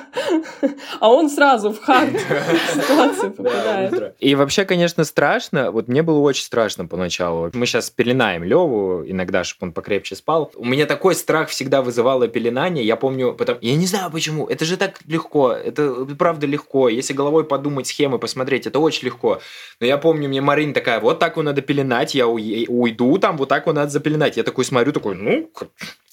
а 1.01 1.13
он 1.13 1.31
сразу 1.31 1.73
в 1.73 1.81
хард 1.81 2.11
ситуацию 2.75 3.33
попадает. 3.33 4.15
И 4.19 4.35
вообще, 4.35 4.65
конечно, 4.65 5.05
страшно. 5.05 5.71
Вот 5.71 5.89
мне 5.89 6.03
было 6.03 6.19
очень 6.19 6.45
страшно 6.45 6.87
поначалу. 6.87 7.51
Мы 7.53 7.67
сейчас 7.67 7.91
пеленаем 7.91 8.43
Леву 8.43 9.05
иногда, 9.07 9.45
чтобы 9.45 9.69
он 9.69 9.73
покрепче 9.73 10.17
спал. 10.17 10.51
У 10.57 10.65
меня 10.65 10.87
такой 10.87 11.15
страх 11.15 11.49
всегда 11.49 11.83
вызывало 11.83 12.29
пеленание. 12.29 12.85
Я 12.85 12.97
помню, 12.97 13.35
потом, 13.35 13.59
я 13.61 13.77
не 13.77 13.87
знаю 13.87 14.11
почему, 14.11 14.47
это 14.47 14.65
же 14.65 14.77
так 14.77 15.01
легко, 15.07 15.53
это 15.53 16.05
правда 16.25 16.47
легко. 16.47 16.89
Если 16.89 17.13
головой 17.13 17.45
подумать 17.45 17.87
схемы, 17.87 18.19
посмотреть, 18.19 18.67
это 18.67 18.79
очень 18.79 19.05
легко. 19.05 19.43
Но 19.79 19.87
я 19.87 19.99
помню, 19.99 20.27
мне 20.27 20.41
Марин 20.41 20.73
такая, 20.73 20.99
вот 20.99 21.19
так 21.19 21.33
его 21.35 21.43
надо 21.43 21.61
пеленать, 21.61 22.15
я 22.15 22.27
уйду, 22.27 23.19
там 23.19 23.37
вот 23.37 23.51
так 23.51 23.65
его 23.67 23.75
надо 23.75 23.91
запеленать. 23.91 24.39
Я 24.39 24.43
такой 24.43 24.65
смотрю, 24.65 24.95
такой, 24.95 25.17
ну, 25.17 25.51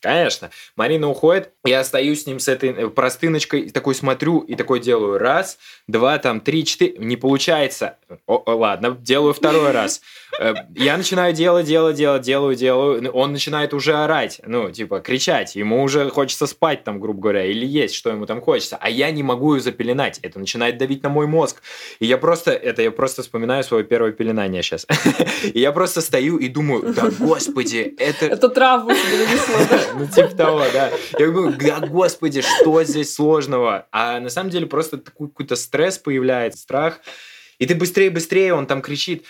Конечно. 0.01 0.49
Марина 0.75 1.09
уходит, 1.09 1.51
я 1.63 1.81
остаюсь 1.81 2.23
с 2.23 2.25
ним 2.25 2.39
с 2.39 2.47
этой 2.47 2.69
э, 2.69 2.89
простыночкой, 2.89 3.61
и 3.61 3.69
такой 3.69 3.93
смотрю, 3.93 4.39
и 4.39 4.55
такой 4.55 4.79
делаю 4.79 5.19
раз, 5.19 5.59
два, 5.87 6.17
там, 6.17 6.41
три, 6.41 6.65
четыре, 6.65 6.97
не 6.97 7.17
получается. 7.17 7.97
О, 8.25 8.41
о, 8.43 8.55
ладно, 8.55 8.97
делаю 8.99 9.33
второй 9.33 9.71
раз. 9.71 10.01
Э, 10.39 10.55
я 10.75 10.97
начинаю 10.97 11.33
делать, 11.33 11.67
делать, 11.67 11.95
делать, 11.95 12.23
делаю, 12.23 12.55
делаю. 12.55 13.11
Он 13.11 13.31
начинает 13.31 13.75
уже 13.75 13.93
орать, 13.93 14.41
ну, 14.43 14.71
типа, 14.71 15.01
кричать. 15.01 15.55
Ему 15.55 15.83
уже 15.83 16.09
хочется 16.09 16.47
спать 16.47 16.83
там, 16.83 16.99
грубо 16.99 17.21
говоря, 17.21 17.45
или 17.45 17.65
есть, 17.65 17.93
что 17.93 18.09
ему 18.09 18.25
там 18.25 18.41
хочется. 18.41 18.77
А 18.81 18.89
я 18.89 19.11
не 19.11 19.21
могу 19.21 19.53
ее 19.53 19.61
запеленать. 19.61 20.17
Это 20.23 20.39
начинает 20.39 20.79
давить 20.79 21.03
на 21.03 21.09
мой 21.09 21.27
мозг. 21.27 21.61
И 21.99 22.07
я 22.07 22.17
просто, 22.17 22.51
это 22.51 22.81
я 22.81 22.89
просто 22.89 23.21
вспоминаю 23.21 23.63
свое 23.63 23.83
первое 23.83 24.13
пеленание 24.13 24.63
сейчас. 24.63 24.87
И 25.53 25.59
я 25.59 25.71
просто 25.71 26.01
стою 26.01 26.37
и 26.37 26.47
думаю, 26.47 26.93
да 26.93 27.09
господи, 27.19 27.93
это... 27.97 28.25
Это 28.25 28.49
травму 28.49 28.91
себе 28.91 29.25
нанесло, 29.25 29.90
Ну, 29.97 30.08
типа 30.08 30.36
того, 30.36 30.63
да. 30.73 30.91
Я 31.17 31.27
говорю, 31.27 31.56
господи, 31.89 32.41
что 32.41 32.84
здесь 32.84 33.13
сложного? 33.13 33.88
А 33.91 34.19
на 34.19 34.30
самом 34.30 34.49
деле 34.49 34.65
просто 34.65 34.97
такой 34.97 35.27
какой-то 35.30 35.56
стресс 35.56 35.97
появляется, 35.97 36.62
страх. 36.62 36.99
И 37.60 37.65
ты 37.65 37.75
быстрее-быстрее, 37.75 38.54
он 38.54 38.65
там 38.65 38.82
кричит. 38.82 39.25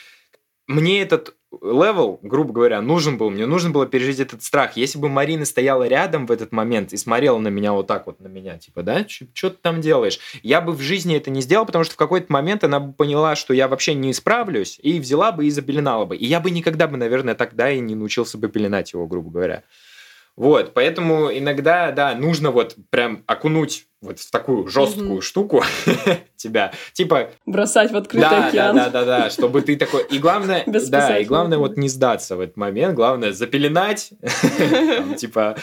Мне 0.68 1.02
этот 1.02 1.36
level, 1.62 2.20
грубо 2.22 2.54
говоря, 2.54 2.82
нужен 2.82 3.18
был. 3.18 3.30
Мне 3.30 3.46
нужно 3.46 3.72
было 3.72 3.86
пережить 3.86 4.20
этот 4.20 4.42
страх. 4.42 4.78
Если 4.78 4.98
бы 4.98 5.10
Марина 5.10 5.44
стояла 5.44 5.88
рядом 5.88 6.26
в 6.26 6.32
этот 6.32 6.52
момент 6.52 6.94
и 6.94 6.98
смотрела 6.98 7.38
на 7.40 7.50
меня 7.50 7.74
вот 7.74 7.88
так 7.88 8.06
вот, 8.08 8.20
на 8.22 8.28
меня, 8.28 8.58
типа, 8.58 8.84
да, 8.84 9.06
что 9.08 9.50
ты 9.50 9.58
там 9.62 9.82
делаешь? 9.82 10.20
Я 10.44 10.62
бы 10.62 10.72
в 10.72 10.80
жизни 10.80 11.16
это 11.16 11.30
не 11.30 11.42
сделал, 11.42 11.66
потому 11.66 11.84
что 11.84 11.96
в 11.96 11.98
какой-то 11.98 12.32
момент 12.32 12.64
она 12.64 12.80
бы 12.80 12.94
поняла, 12.94 13.36
что 13.36 13.54
я 13.54 13.68
вообще 13.68 13.94
не 13.94 14.14
справлюсь, 14.14 14.80
и 14.82 15.00
взяла 15.00 15.32
бы 15.32 15.46
и 15.46 15.50
запеленала 15.50 16.06
бы. 16.06 16.16
И 16.16 16.26
я 16.26 16.40
бы 16.40 16.52
никогда 16.52 16.88
бы, 16.88 16.96
наверное, 16.96 17.36
тогда 17.36 17.70
и 17.70 17.80
не 17.80 17.96
научился 17.96 18.38
бы 18.38 18.48
пеленать 18.48 18.94
его, 18.94 19.06
грубо 19.08 19.30
говоря. 19.30 19.64
Вот, 20.42 20.74
поэтому 20.74 21.32
иногда, 21.32 21.92
да, 21.92 22.16
нужно 22.16 22.50
вот 22.50 22.76
прям 22.90 23.24
окунуть 23.28 23.86
вот 24.02 24.18
в 24.18 24.32
такую 24.32 24.68
жесткую 24.68 25.20
mm-hmm. 25.20 25.22
штуку 25.22 25.64
тебя, 26.36 26.74
типа 26.94 27.30
бросать 27.46 27.92
в 27.92 27.96
открытый 27.96 28.28
да, 28.28 28.48
океан. 28.48 28.76
Да, 28.76 28.90
да, 28.90 29.06
да, 29.06 29.20
да, 29.20 29.30
чтобы 29.30 29.62
ты 29.62 29.76
такой. 29.76 30.04
И 30.10 30.18
главное, 30.18 30.64
да, 30.90 31.20
и 31.20 31.26
главное 31.26 31.60
вот 31.60 31.78
не 31.78 31.90
сдаться 31.90 32.38
в 32.38 32.40
этот 32.40 32.58
момент, 32.58 32.96
главное 32.96 33.34
запеленать, 33.34 34.14
типа 35.18 35.58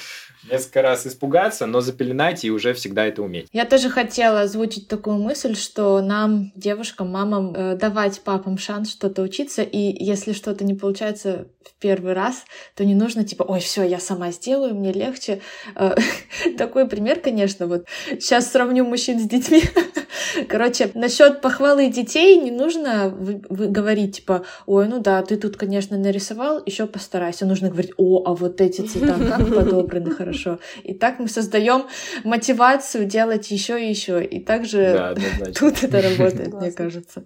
несколько 0.49 0.83
раз 0.83 1.07
испугаться, 1.07 1.67
но 1.67 1.81
запеленать 1.81 2.45
и 2.45 2.51
уже 2.53 2.73
всегда 2.73 3.05
это 3.05 3.23
уметь. 3.23 3.49
Я 3.53 3.65
тоже 3.65 3.91
хотела 3.91 4.43
озвучить 4.43 4.89
такую 4.89 5.19
мысль, 5.19 5.57
что 5.57 6.01
нам, 6.01 6.53
девушкам, 6.55 7.11
мамам, 7.11 7.53
э, 7.55 7.77
давать 7.77 8.21
папам 8.21 8.59
шанс 8.59 8.93
что-то 8.93 9.23
учиться, 9.23 9.63
и 9.63 10.05
если 10.05 10.33
что-то 10.33 10.65
не 10.65 10.75
получается 10.75 11.49
в 11.69 11.81
первый 11.81 12.13
раз, 12.13 12.45
то 12.75 12.85
не 12.85 12.95
нужно 12.95 13.25
типа, 13.25 13.43
ой, 13.43 13.61
все, 13.61 13.83
я 13.83 13.99
сама 13.99 14.31
сделаю, 14.31 14.75
мне 14.75 14.93
легче. 14.93 15.41
Э, 15.75 15.95
такой 16.59 16.89
пример, 16.89 17.21
конечно, 17.21 17.67
вот 17.67 17.87
сейчас 18.09 18.51
сравню 18.51 18.85
мужчин 18.85 19.19
с 19.21 19.25
детьми. 19.25 19.63
Короче, 20.49 20.91
насчет 20.95 21.41
похвалы 21.41 21.89
детей 21.89 22.39
не 22.39 22.51
нужно 22.51 23.11
говорить 23.11 24.17
типа, 24.17 24.45
ой, 24.67 24.89
ну 24.89 25.01
да, 25.01 25.23
ты 25.23 25.37
тут, 25.37 25.57
конечно, 25.57 25.99
нарисовал, 25.99 26.63
еще 26.65 26.87
постарайся. 26.87 27.47
Нужно 27.47 27.69
говорить, 27.69 27.93
о, 27.97 28.25
а 28.25 28.35
вот 28.35 28.61
эти 28.61 28.83
цвета 28.83 29.19
как 29.19 29.49
подобраны 29.55 30.11
хорошо 30.11 30.29
хорошо. 30.29 30.59
И 30.85 30.95
так 30.95 31.19
мы 31.19 31.29
создаем 31.29 31.87
мотивацию 32.25 33.07
делать 33.07 33.51
еще 33.51 33.85
и 33.85 33.89
еще. 33.89 34.25
И 34.25 34.41
также 34.41 35.15
да, 35.39 35.53
тут 35.53 35.83
это 35.83 36.01
работает, 36.01 36.55
мне 36.55 36.71
кажется. 36.71 37.25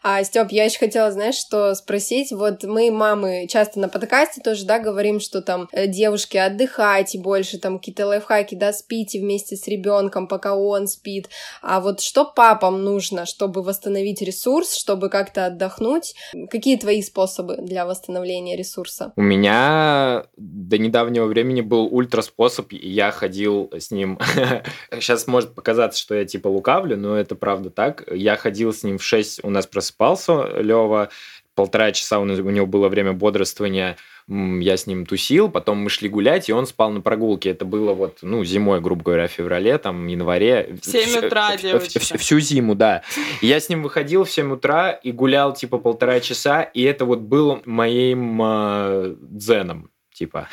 А, 0.00 0.22
Степ, 0.22 0.52
я 0.52 0.64
еще 0.64 0.78
хотела, 0.78 1.10
знаешь, 1.10 1.34
что 1.34 1.74
спросить. 1.74 2.30
Вот 2.30 2.62
мы, 2.62 2.90
мамы, 2.92 3.46
часто 3.48 3.80
на 3.80 3.88
подкасте 3.88 4.40
тоже, 4.40 4.64
да, 4.64 4.78
говорим, 4.78 5.18
что 5.18 5.42
там 5.42 5.68
э, 5.72 5.88
девушки 5.88 6.36
отдыхайте 6.36 7.18
больше, 7.18 7.58
там 7.58 7.78
какие-то 7.78 8.06
лайфхаки, 8.06 8.54
да, 8.54 8.72
спите 8.72 9.18
вместе 9.18 9.56
с 9.56 9.66
ребенком, 9.66 10.28
пока 10.28 10.54
он 10.54 10.86
спит. 10.86 11.28
А 11.62 11.80
вот 11.80 12.00
что 12.00 12.24
папам 12.24 12.84
нужно, 12.84 13.26
чтобы 13.26 13.62
восстановить 13.62 14.22
ресурс, 14.22 14.76
чтобы 14.76 15.08
как-то 15.08 15.46
отдохнуть? 15.46 16.14
Какие 16.48 16.76
твои 16.76 17.02
способы 17.02 17.56
для 17.56 17.84
восстановления 17.84 18.56
ресурса? 18.56 19.12
У 19.16 19.22
меня 19.22 20.26
до 20.36 20.78
недавнего 20.78 21.26
времени 21.26 21.60
был 21.60 21.86
ультра 21.86 22.22
способ, 22.22 22.70
я 22.70 23.10
ходил 23.10 23.68
с 23.76 23.90
ним. 23.90 24.20
Сейчас 24.92 25.26
может 25.26 25.56
показаться, 25.56 25.98
что 25.98 26.14
я 26.14 26.24
типа 26.24 26.46
лукавлю, 26.46 26.96
но 26.96 27.16
это 27.16 27.34
правда 27.34 27.70
так. 27.70 28.04
Я 28.12 28.36
ходил 28.36 28.72
с 28.72 28.84
ним 28.84 28.98
в 28.98 29.02
6, 29.02 29.40
у 29.42 29.50
нас 29.50 29.66
просто 29.66 29.87
просыпался 29.92 30.60
Лева, 30.60 31.10
полтора 31.54 31.92
часа 31.92 32.20
у 32.20 32.24
него 32.24 32.66
было 32.66 32.88
время 32.88 33.12
бодрствования, 33.12 33.96
я 34.28 34.76
с 34.76 34.86
ним 34.86 35.06
тусил, 35.06 35.48
потом 35.48 35.78
мы 35.78 35.90
шли 35.90 36.08
гулять, 36.08 36.48
и 36.48 36.52
он 36.52 36.66
спал 36.66 36.90
на 36.90 37.00
прогулке. 37.00 37.50
Это 37.50 37.64
было 37.64 37.94
вот, 37.94 38.18
ну, 38.20 38.44
зимой, 38.44 38.80
грубо 38.80 39.02
говоря, 39.02 39.26
в 39.26 39.32
феврале, 39.32 39.78
там, 39.78 40.06
январе. 40.06 40.76
В 40.82 40.86
7 40.86 41.26
утра, 41.26 41.56
девочка. 41.56 41.98
Всю, 41.98 42.18
всю 42.18 42.38
зиму, 42.38 42.74
да. 42.74 43.02
И 43.40 43.46
я 43.46 43.58
с 43.58 43.70
ним 43.70 43.82
выходил 43.82 44.24
в 44.24 44.30
7 44.30 44.52
утра 44.52 44.90
и 44.90 45.12
гулял, 45.12 45.54
типа, 45.54 45.78
полтора 45.78 46.20
часа, 46.20 46.62
и 46.62 46.82
это 46.82 47.06
вот 47.06 47.20
было 47.20 47.62
моим 47.64 48.40
э, 48.42 49.14
дзеном 49.20 49.90
типа. 50.12 50.48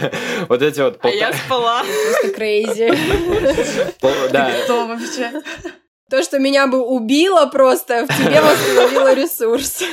вот 0.48 0.62
эти 0.62 0.80
вот... 0.80 0.98
А 1.02 1.08
я 1.10 1.34
спала. 1.34 1.82
Просто 1.82 2.34
крейзи. 2.34 2.90
Да. 4.32 4.50
Кто 4.64 4.86
вообще? 4.86 5.30
То, 6.10 6.24
что 6.24 6.40
меня 6.40 6.66
бы 6.66 6.80
убило 6.82 7.46
просто, 7.46 8.06
в 8.06 8.08
тебе 8.08 8.40
восстановило 8.42 9.14
ресурс. 9.14 9.84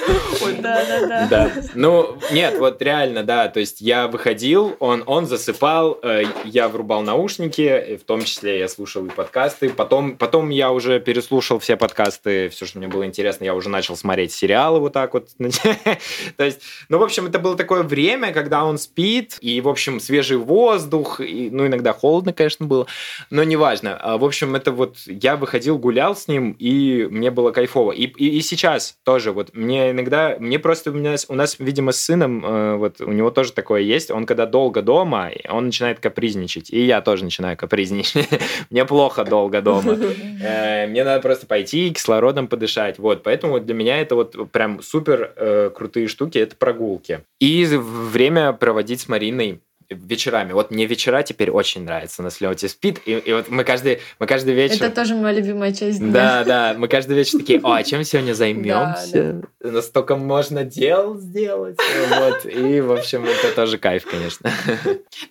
Да, 0.60 0.84
да, 0.86 1.28
да. 1.30 1.52
Ну, 1.76 2.18
нет, 2.32 2.58
вот 2.58 2.82
реально, 2.82 3.24
да. 3.24 3.48
То 3.50 3.60
есть 3.60 3.82
я 3.82 4.08
выходил, 4.08 4.76
он, 4.80 5.04
он 5.06 5.28
засыпал, 5.28 6.00
э, 6.02 6.24
я 6.44 6.70
врубал 6.70 7.04
наушники, 7.04 7.98
в 8.02 8.04
том 8.04 8.24
числе 8.24 8.60
я 8.60 8.68
слушал 8.68 9.06
и 9.06 9.10
подкасты. 9.10 9.70
Потом, 9.70 10.18
потом 10.18 10.50
я 10.50 10.72
уже 10.72 11.00
переслушал 11.00 11.60
все 11.60 11.78
подкасты, 11.78 12.50
все, 12.50 12.66
что 12.66 12.80
мне 12.80 12.88
было 12.88 13.06
интересно, 13.06 13.44
я 13.44 13.54
уже 13.54 13.70
начал 13.70 13.96
смотреть 13.96 14.32
сериалы 14.32 14.80
вот 14.80 14.94
так 14.94 15.14
вот. 15.14 15.28
То 15.38 16.44
есть, 16.44 16.62
ну, 16.90 16.98
в 16.98 17.04
общем, 17.04 17.28
это 17.28 17.38
было 17.38 17.56
такое 17.56 17.84
время, 17.84 18.34
когда 18.34 18.66
он 18.66 18.80
спит, 18.80 19.38
и, 19.42 19.62
в 19.62 19.70
общем, 19.70 20.00
свежий 20.00 20.38
воздух, 20.38 21.20
и, 21.20 21.50
ну, 21.52 21.68
иногда 21.68 21.94
холодно, 21.94 22.34
конечно, 22.34 22.66
было, 22.66 22.88
но 23.30 23.44
неважно. 23.44 23.98
А, 24.02 24.18
в 24.18 24.26
общем, 24.26 24.56
это 24.56 24.72
вот 24.72 24.98
я 25.06 25.36
выходил, 25.36 25.78
гулял, 25.78 26.07
гулял 26.08 26.16
с 26.16 26.28
ним, 26.28 26.56
и 26.58 27.08
мне 27.10 27.32
было 27.32 27.52
кайфово. 27.52 27.92
И, 27.92 28.04
и, 28.04 28.38
и 28.38 28.42
сейчас 28.42 28.98
тоже, 29.04 29.32
вот 29.32 29.54
мне 29.54 29.92
иногда, 29.92 30.38
мне 30.40 30.60
просто, 30.60 30.92
у, 30.92 30.94
меня, 30.94 31.16
у 31.28 31.36
нас, 31.36 31.58
видимо, 31.60 31.92
с 31.92 32.00
сыном, 32.00 32.46
э, 32.46 32.76
вот 32.76 33.02
у 33.02 33.12
него 33.12 33.30
тоже 33.30 33.52
такое 33.52 33.82
есть, 33.82 34.12
он 34.12 34.26
когда 34.26 34.46
долго 34.46 34.82
дома, 34.82 35.32
он 35.50 35.66
начинает 35.66 36.00
капризничать, 36.00 36.70
и 36.70 36.86
я 36.86 37.02
тоже 37.02 37.26
начинаю 37.26 37.58
капризничать. 37.58 38.28
мне 38.70 38.86
плохо 38.86 39.24
долго 39.24 39.62
дома. 39.62 39.98
Э, 40.40 40.86
мне 40.88 41.04
надо 41.04 41.22
просто 41.22 41.48
пойти 41.48 41.92
кислородом 41.92 42.48
подышать. 42.48 43.00
Вот, 43.00 43.24
поэтому 43.24 43.60
для 43.60 43.74
меня 43.74 44.00
это 44.00 44.16
вот 44.16 44.52
прям 44.52 44.82
супер 44.84 45.34
э, 45.36 45.72
крутые 45.76 46.08
штуки, 46.08 46.38
это 46.38 46.56
прогулки. 46.56 47.22
И 47.40 47.66
время 47.66 48.54
проводить 48.54 49.02
с 49.02 49.08
Мариной 49.08 49.62
вечерами. 49.90 50.52
Вот 50.52 50.72
мне 50.72 50.86
вечера 50.86 51.24
теперь 51.24 51.50
очень 51.50 51.84
нравятся 51.84 52.22
на 52.22 52.30
слете 52.30 52.68
спит. 52.68 53.02
И, 53.06 53.14
и 53.14 53.34
вот 53.34 53.50
мы 53.50 53.64
каждый, 53.64 54.00
мы 54.20 54.28
каждый 54.28 54.54
вечер... 54.54 54.84
Это 54.84 54.96
тоже 54.96 55.16
моя 55.16 55.40
любимая 55.40 55.74
часть 55.74 56.00
дня. 56.00 56.12
Да, 56.12 56.44
да. 56.44 56.76
Мы 56.78 56.88
каждый 56.88 57.16
вечер 57.16 57.40
такие, 57.40 57.60
о, 57.62 57.74
а 57.74 57.84
чем 57.84 58.04
сегодня 58.04 58.34
займемся? 58.34 58.98
Да, 59.18 59.42
да. 59.62 59.72
Настолько 59.72 60.16
можно 60.16 60.64
дел 60.64 61.18
сделать. 61.18 61.78
Вот. 62.10 62.46
И, 62.46 62.82
в 62.82 62.92
общем, 62.92 63.26
это 63.26 63.56
тоже 63.56 63.78
кайф, 63.78 64.06
конечно. 64.06 64.52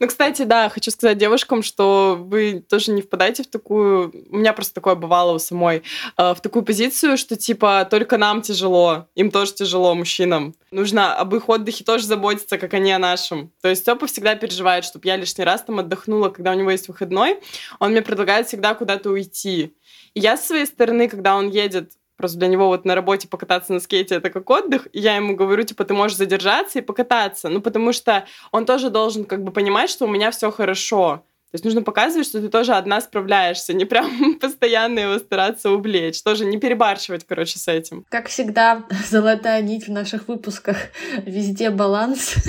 Ну, 0.01 0.07
кстати, 0.07 0.43
да, 0.43 0.69
хочу 0.69 0.91
сказать 0.91 1.19
девушкам, 1.19 1.63
что 1.63 2.17
вы 2.19 2.65
тоже 2.69 2.93
не 2.93 3.03
впадайте 3.03 3.43
в 3.43 3.47
такую... 3.47 4.13
У 4.31 4.37
меня 4.37 4.53
просто 4.53 4.75
такое 4.75 4.95
бывало 4.95 5.33
у 5.33 5.39
самой. 5.39 5.83
Э, 6.19 6.35
в 6.35 6.41
такую 6.41 6.65
позицию, 6.65 7.17
что, 7.17 7.37
типа, 7.37 7.87
только 7.91 8.19
нам 8.19 8.43
тяжело. 8.43 9.07
Им 9.15 9.31
тоже 9.31 9.55
тяжело, 9.55 9.95
мужчинам. 9.95 10.55
Нужно 10.71 11.15
об 11.15 11.35
их 11.35 11.49
отдыхе 11.49 11.85
тоже 11.85 12.05
заботиться, 12.05 12.59
как 12.59 12.75
они 12.75 12.93
о 12.93 12.99
нашем. 12.99 13.53
То 13.63 13.69
есть 13.69 13.83
Степа 13.83 14.07
всегда 14.07 14.35
переживает, 14.47 14.85
чтобы 14.85 15.09
я 15.09 15.17
лишний 15.17 15.45
раз 15.45 15.63
там 15.63 15.81
отдохнула, 15.81 16.29
когда 16.29 16.53
у 16.53 16.55
него 16.55 16.71
есть 16.71 16.89
выходной. 16.89 17.41
Он 17.81 17.91
мне 17.91 18.03
предлагает 18.03 18.47
всегда 18.47 18.75
куда-то 18.75 19.11
уйти. 19.11 19.75
И 20.15 20.21
я 20.21 20.37
с 20.37 20.47
своей 20.47 20.67
стороны, 20.67 21.09
когда 21.09 21.37
он 21.37 21.49
едет 21.51 21.93
Просто 22.17 22.39
для 22.39 22.49
него 22.49 22.69
вот 22.69 22.87
на 22.87 22.95
работе 22.95 23.29
покататься 23.29 23.75
на 23.75 23.81
скейте 23.81 24.15
это 24.15 24.31
как 24.31 24.49
отдых. 24.49 24.89
И 24.95 25.01
я 25.01 25.17
ему 25.17 25.37
говорю, 25.37 25.65
типа, 25.65 25.85
ты 25.85 25.93
можешь 25.93 26.17
задержаться 26.17 26.79
и 26.79 26.83
покататься. 26.83 27.51
Ну, 27.51 27.61
потому 27.61 27.93
что 27.93 28.25
он 28.53 28.65
тоже 28.65 28.89
должен 28.89 29.27
как 29.27 29.43
бы 29.45 29.53
понимать, 29.53 29.91
что 29.91 30.07
у 30.07 30.09
меня 30.09 30.31
все 30.31 30.51
хорошо. 30.51 31.25
То 31.51 31.55
есть 31.55 31.65
нужно 31.65 31.83
показывать, 31.83 32.27
что 32.27 32.41
ты 32.41 32.49
тоже 32.49 32.73
одна 32.73 33.01
справляешься, 33.01 33.73
не 33.73 33.85
прям 33.85 34.35
постоянно 34.41 34.99
его 34.99 35.19
стараться 35.19 35.71
увлечь. 35.71 36.23
Тоже 36.23 36.45
не 36.45 36.59
перебарщивать, 36.59 37.25
короче, 37.27 37.59
с 37.59 37.69
этим. 37.69 38.05
Как 38.09 38.29
всегда, 38.29 38.85
золотая 39.11 39.63
нить 39.63 39.87
в 39.87 39.93
наших 39.93 40.27
выпусках. 40.29 40.77
Везде 41.25 41.71
баланс. 41.71 42.35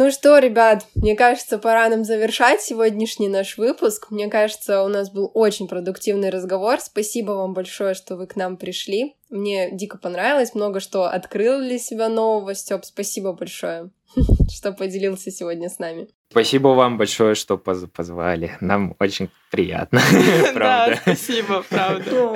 Ну 0.00 0.12
что, 0.12 0.38
ребят, 0.38 0.86
мне 0.94 1.16
кажется, 1.16 1.58
пора 1.58 1.88
нам 1.88 2.04
завершать 2.04 2.62
сегодняшний 2.62 3.26
наш 3.26 3.58
выпуск. 3.58 4.12
Мне 4.12 4.28
кажется, 4.28 4.84
у 4.84 4.88
нас 4.88 5.10
был 5.10 5.28
очень 5.34 5.66
продуктивный 5.66 6.30
разговор. 6.30 6.78
Спасибо 6.78 7.32
вам 7.32 7.52
большое, 7.52 7.94
что 7.94 8.14
вы 8.14 8.28
к 8.28 8.36
нам 8.36 8.56
пришли. 8.56 9.16
Мне 9.28 9.72
дико 9.72 9.98
понравилось, 9.98 10.54
много 10.54 10.78
что 10.78 11.06
открыл 11.06 11.58
для 11.58 11.80
себя 11.80 12.08
нового. 12.08 12.54
Степ, 12.54 12.84
спасибо 12.84 13.32
большое, 13.32 13.90
что 14.48 14.70
поделился 14.70 15.32
сегодня 15.32 15.68
с 15.68 15.80
нами. 15.80 16.06
Спасибо 16.30 16.68
вам 16.68 16.96
большое, 16.96 17.34
что 17.34 17.58
поз 17.58 17.82
позвали. 17.92 18.56
Нам 18.60 18.94
очень 19.00 19.30
приятно. 19.50 20.00
Да, 20.54 20.96
спасибо, 21.02 21.64
правда. 21.68 22.34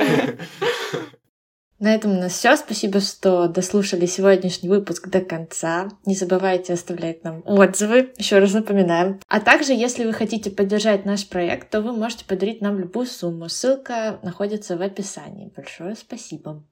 На 1.83 1.97
этом 1.97 2.12
у 2.12 2.20
нас 2.20 2.35
все. 2.35 2.57
Спасибо, 2.57 3.01
что 3.01 3.49
дослушали 3.49 4.07
сегодняшний 4.07 4.68
выпуск 4.68 5.09
до 5.09 5.20
конца. 5.20 5.89
Не 6.07 6.14
забывайте 6.14 6.74
оставлять 6.74 7.24
нам 7.24 7.43
отзывы, 7.45 8.12
еще 8.16 8.39
раз 8.39 8.53
напоминаем. 8.53 9.18
А 9.26 9.41
также, 9.41 9.72
если 9.72 10.05
вы 10.05 10.12
хотите 10.12 10.53
поддержать 10.53 11.05
наш 11.05 11.28
проект, 11.28 11.70
то 11.70 11.80
вы 11.80 11.93
можете 11.93 12.24
подарить 12.24 12.61
нам 12.61 12.78
любую 12.78 13.07
сумму. 13.07 13.49
Ссылка 13.49 14.20
находится 14.22 14.76
в 14.76 14.80
описании. 14.80 15.53
Большое 15.57 15.97
спасибо. 15.97 16.62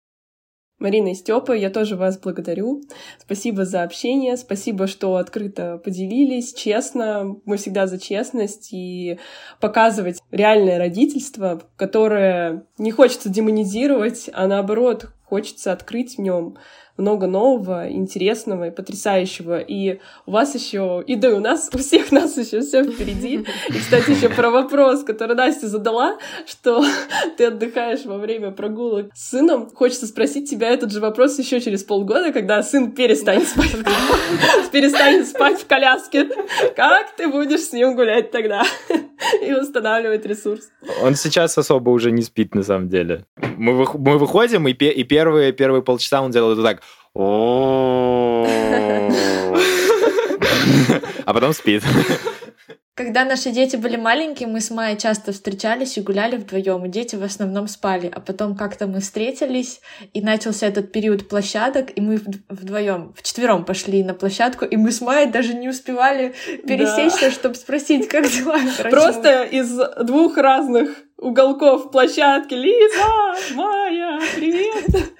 Марина 0.80 1.12
и 1.12 1.14
Степа, 1.14 1.52
я 1.52 1.70
тоже 1.70 1.94
вас 1.94 2.18
благодарю. 2.18 2.82
Спасибо 3.18 3.64
за 3.66 3.82
общение, 3.82 4.36
спасибо, 4.36 4.86
что 4.86 5.16
открыто 5.16 5.78
поделились, 5.84 6.54
честно. 6.54 7.36
Мы 7.44 7.58
всегда 7.58 7.86
за 7.86 7.98
честность 7.98 8.70
и 8.72 9.18
показывать 9.60 10.20
реальное 10.30 10.78
родительство, 10.78 11.62
которое 11.76 12.64
не 12.78 12.90
хочется 12.90 13.28
демонизировать, 13.28 14.30
а 14.32 14.46
наоборот 14.46 15.10
хочется 15.30 15.72
открыть 15.72 16.16
в 16.16 16.20
нем 16.20 16.56
много 16.96 17.26
нового, 17.26 17.90
интересного 17.90 18.68
и 18.68 18.70
потрясающего. 18.70 19.58
И 19.60 20.00
у 20.26 20.32
вас 20.32 20.54
еще, 20.54 21.02
и 21.06 21.16
да, 21.16 21.30
у 21.30 21.40
нас, 21.40 21.70
у 21.72 21.78
всех 21.78 22.12
нас 22.12 22.36
еще 22.36 22.60
все 22.60 22.84
впереди. 22.84 23.46
И, 23.68 23.72
кстати, 23.72 24.10
еще 24.10 24.28
про 24.28 24.50
вопрос, 24.50 25.02
который 25.04 25.34
Настя 25.34 25.68
задала, 25.68 26.18
что 26.46 26.84
ты 27.38 27.46
отдыхаешь 27.46 28.04
во 28.04 28.18
время 28.18 28.50
прогулок 28.50 29.06
с 29.14 29.30
сыном. 29.30 29.70
Хочется 29.74 30.06
спросить 30.06 30.50
тебя 30.50 30.68
этот 30.68 30.92
же 30.92 31.00
вопрос 31.00 31.38
еще 31.38 31.60
через 31.60 31.84
полгода, 31.84 32.32
когда 32.32 32.62
сын 32.62 32.92
перестанет 32.92 33.48
спать, 33.48 33.74
перестанет 34.72 35.26
спать 35.26 35.60
в 35.60 35.66
коляске. 35.66 36.28
Как 36.76 37.16
ты 37.16 37.28
будешь 37.28 37.62
с 37.62 37.72
ним 37.72 37.94
гулять 37.94 38.30
тогда? 38.30 38.64
И 39.42 39.52
восстанавливать 39.52 40.24
ресурс. 40.26 40.70
Он 41.02 41.14
сейчас 41.14 41.56
особо 41.58 41.90
уже 41.90 42.10
не 42.10 42.22
спит, 42.22 42.54
на 42.54 42.62
самом 42.62 42.88
деле. 42.88 43.26
Мы, 43.56 43.74
вы, 43.74 43.86
мы 43.98 44.18
выходим, 44.18 44.66
и, 44.68 44.72
пе, 44.72 44.90
и 44.90 45.04
первые, 45.04 45.52
первые 45.52 45.82
полчаса 45.82 46.22
он 46.22 46.30
делает 46.30 46.58
вот 46.58 46.64
так. 46.64 46.82
А 51.24 51.34
потом 51.34 51.52
спит. 51.52 51.82
Когда 52.94 53.24
наши 53.24 53.50
дети 53.50 53.76
были 53.76 53.96
маленькие, 53.96 54.48
мы 54.48 54.60
с 54.60 54.70
Майей 54.70 54.98
часто 54.98 55.32
встречались 55.32 55.96
и 55.96 56.02
гуляли 56.02 56.36
вдвоем, 56.36 56.84
и 56.84 56.88
дети 56.88 57.16
в 57.16 57.22
основном 57.22 57.66
спали. 57.66 58.10
А 58.14 58.20
потом 58.20 58.56
как-то 58.56 58.86
мы 58.86 59.00
встретились, 59.00 59.80
и 60.12 60.20
начался 60.20 60.66
этот 60.66 60.92
период 60.92 61.28
площадок, 61.28 61.96
и 61.96 62.00
мы 62.00 62.20
вдвоем, 62.48 63.14
вчетвером 63.16 63.64
пошли 63.64 64.02
на 64.02 64.12
площадку, 64.12 64.64
и 64.64 64.76
мы 64.76 64.90
с 64.90 65.00
Майей 65.00 65.30
даже 65.30 65.54
не 65.54 65.68
успевали 65.68 66.34
пересечься, 66.66 67.26
да. 67.26 67.30
чтобы 67.30 67.54
спросить, 67.54 68.08
как 68.08 68.28
дела. 68.28 68.58
Короче, 68.76 68.96
Просто 68.96 69.48
мы... 69.50 69.58
из 69.58 69.80
двух 70.04 70.36
разных 70.36 70.90
уголков 71.16 71.90
площадки. 71.90 72.54
Лиза, 72.54 73.54
Майя, 73.54 74.20
привет! 74.36 75.14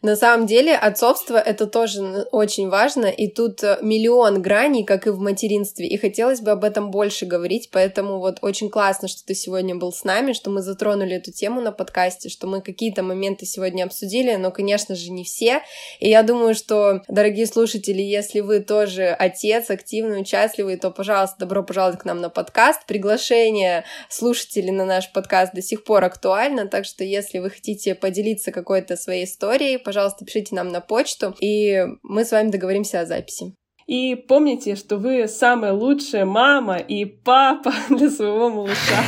На 0.00 0.14
самом 0.14 0.46
деле 0.46 0.76
отцовство 0.76 1.36
это 1.36 1.66
тоже 1.66 2.28
очень 2.30 2.68
важно, 2.68 3.06
и 3.06 3.26
тут 3.26 3.64
э, 3.64 3.78
миллион 3.82 4.40
граней, 4.40 4.84
как 4.84 5.08
и 5.08 5.10
в 5.10 5.18
материнстве, 5.18 5.88
и 5.88 5.96
хотелось 5.96 6.40
бы 6.40 6.52
об 6.52 6.62
этом 6.62 6.92
больше 6.92 7.26
говорить, 7.26 7.70
поэтому 7.72 8.20
вот 8.20 8.38
очень 8.40 8.70
классно, 8.70 9.08
что 9.08 9.26
ты 9.26 9.34
сегодня 9.34 9.74
был 9.74 9.92
с 9.92 10.04
нами, 10.04 10.34
что 10.34 10.50
мы 10.50 10.62
затронули 10.62 11.16
эту 11.16 11.32
тему 11.32 11.60
на 11.60 11.72
подкасте, 11.72 12.28
что 12.28 12.46
мы 12.46 12.60
какие-то 12.60 13.02
моменты 13.02 13.44
сегодня 13.44 13.82
обсудили, 13.82 14.36
но, 14.36 14.52
конечно 14.52 14.94
же, 14.94 15.10
не 15.10 15.24
все, 15.24 15.62
и 15.98 16.08
я 16.08 16.22
думаю, 16.22 16.54
что, 16.54 17.02
дорогие 17.08 17.46
слушатели, 17.46 18.00
если 18.00 18.38
вы 18.38 18.60
тоже 18.60 19.08
отец, 19.08 19.68
активный, 19.68 20.20
участливый, 20.20 20.76
то, 20.76 20.92
пожалуйста, 20.92 21.40
добро 21.40 21.64
пожаловать 21.64 21.98
к 21.98 22.04
нам 22.04 22.20
на 22.20 22.30
подкаст, 22.30 22.86
приглашение 22.86 23.84
слушателей 24.08 24.70
на 24.70 24.84
наш 24.84 25.10
подкаст 25.10 25.54
до 25.54 25.60
сих 25.60 25.82
пор 25.82 26.04
актуально, 26.04 26.68
так 26.68 26.84
что 26.84 27.02
если 27.02 27.40
вы 27.40 27.50
хотите 27.50 27.96
поделиться 27.96 28.52
какой-то 28.52 28.96
своей 28.96 29.24
историей, 29.24 29.87
пожалуйста, 29.88 30.26
пишите 30.26 30.54
нам 30.54 30.68
на 30.68 30.82
почту, 30.82 31.34
и 31.40 31.82
мы 32.02 32.26
с 32.26 32.32
вами 32.32 32.50
договоримся 32.50 33.00
о 33.00 33.06
записи. 33.06 33.54
И 33.86 34.16
помните, 34.16 34.76
что 34.76 34.98
вы 34.98 35.26
самая 35.28 35.72
лучшая 35.72 36.26
мама 36.26 36.76
и 36.76 37.06
папа 37.06 37.72
для 37.88 38.10
своего 38.10 38.50
малыша. 38.50 39.02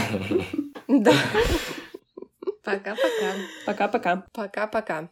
Да. 0.89 1.13
Пока-пока. 2.65 3.35
Пока-пока. 3.67 4.25
Пока-пока. 4.33 5.09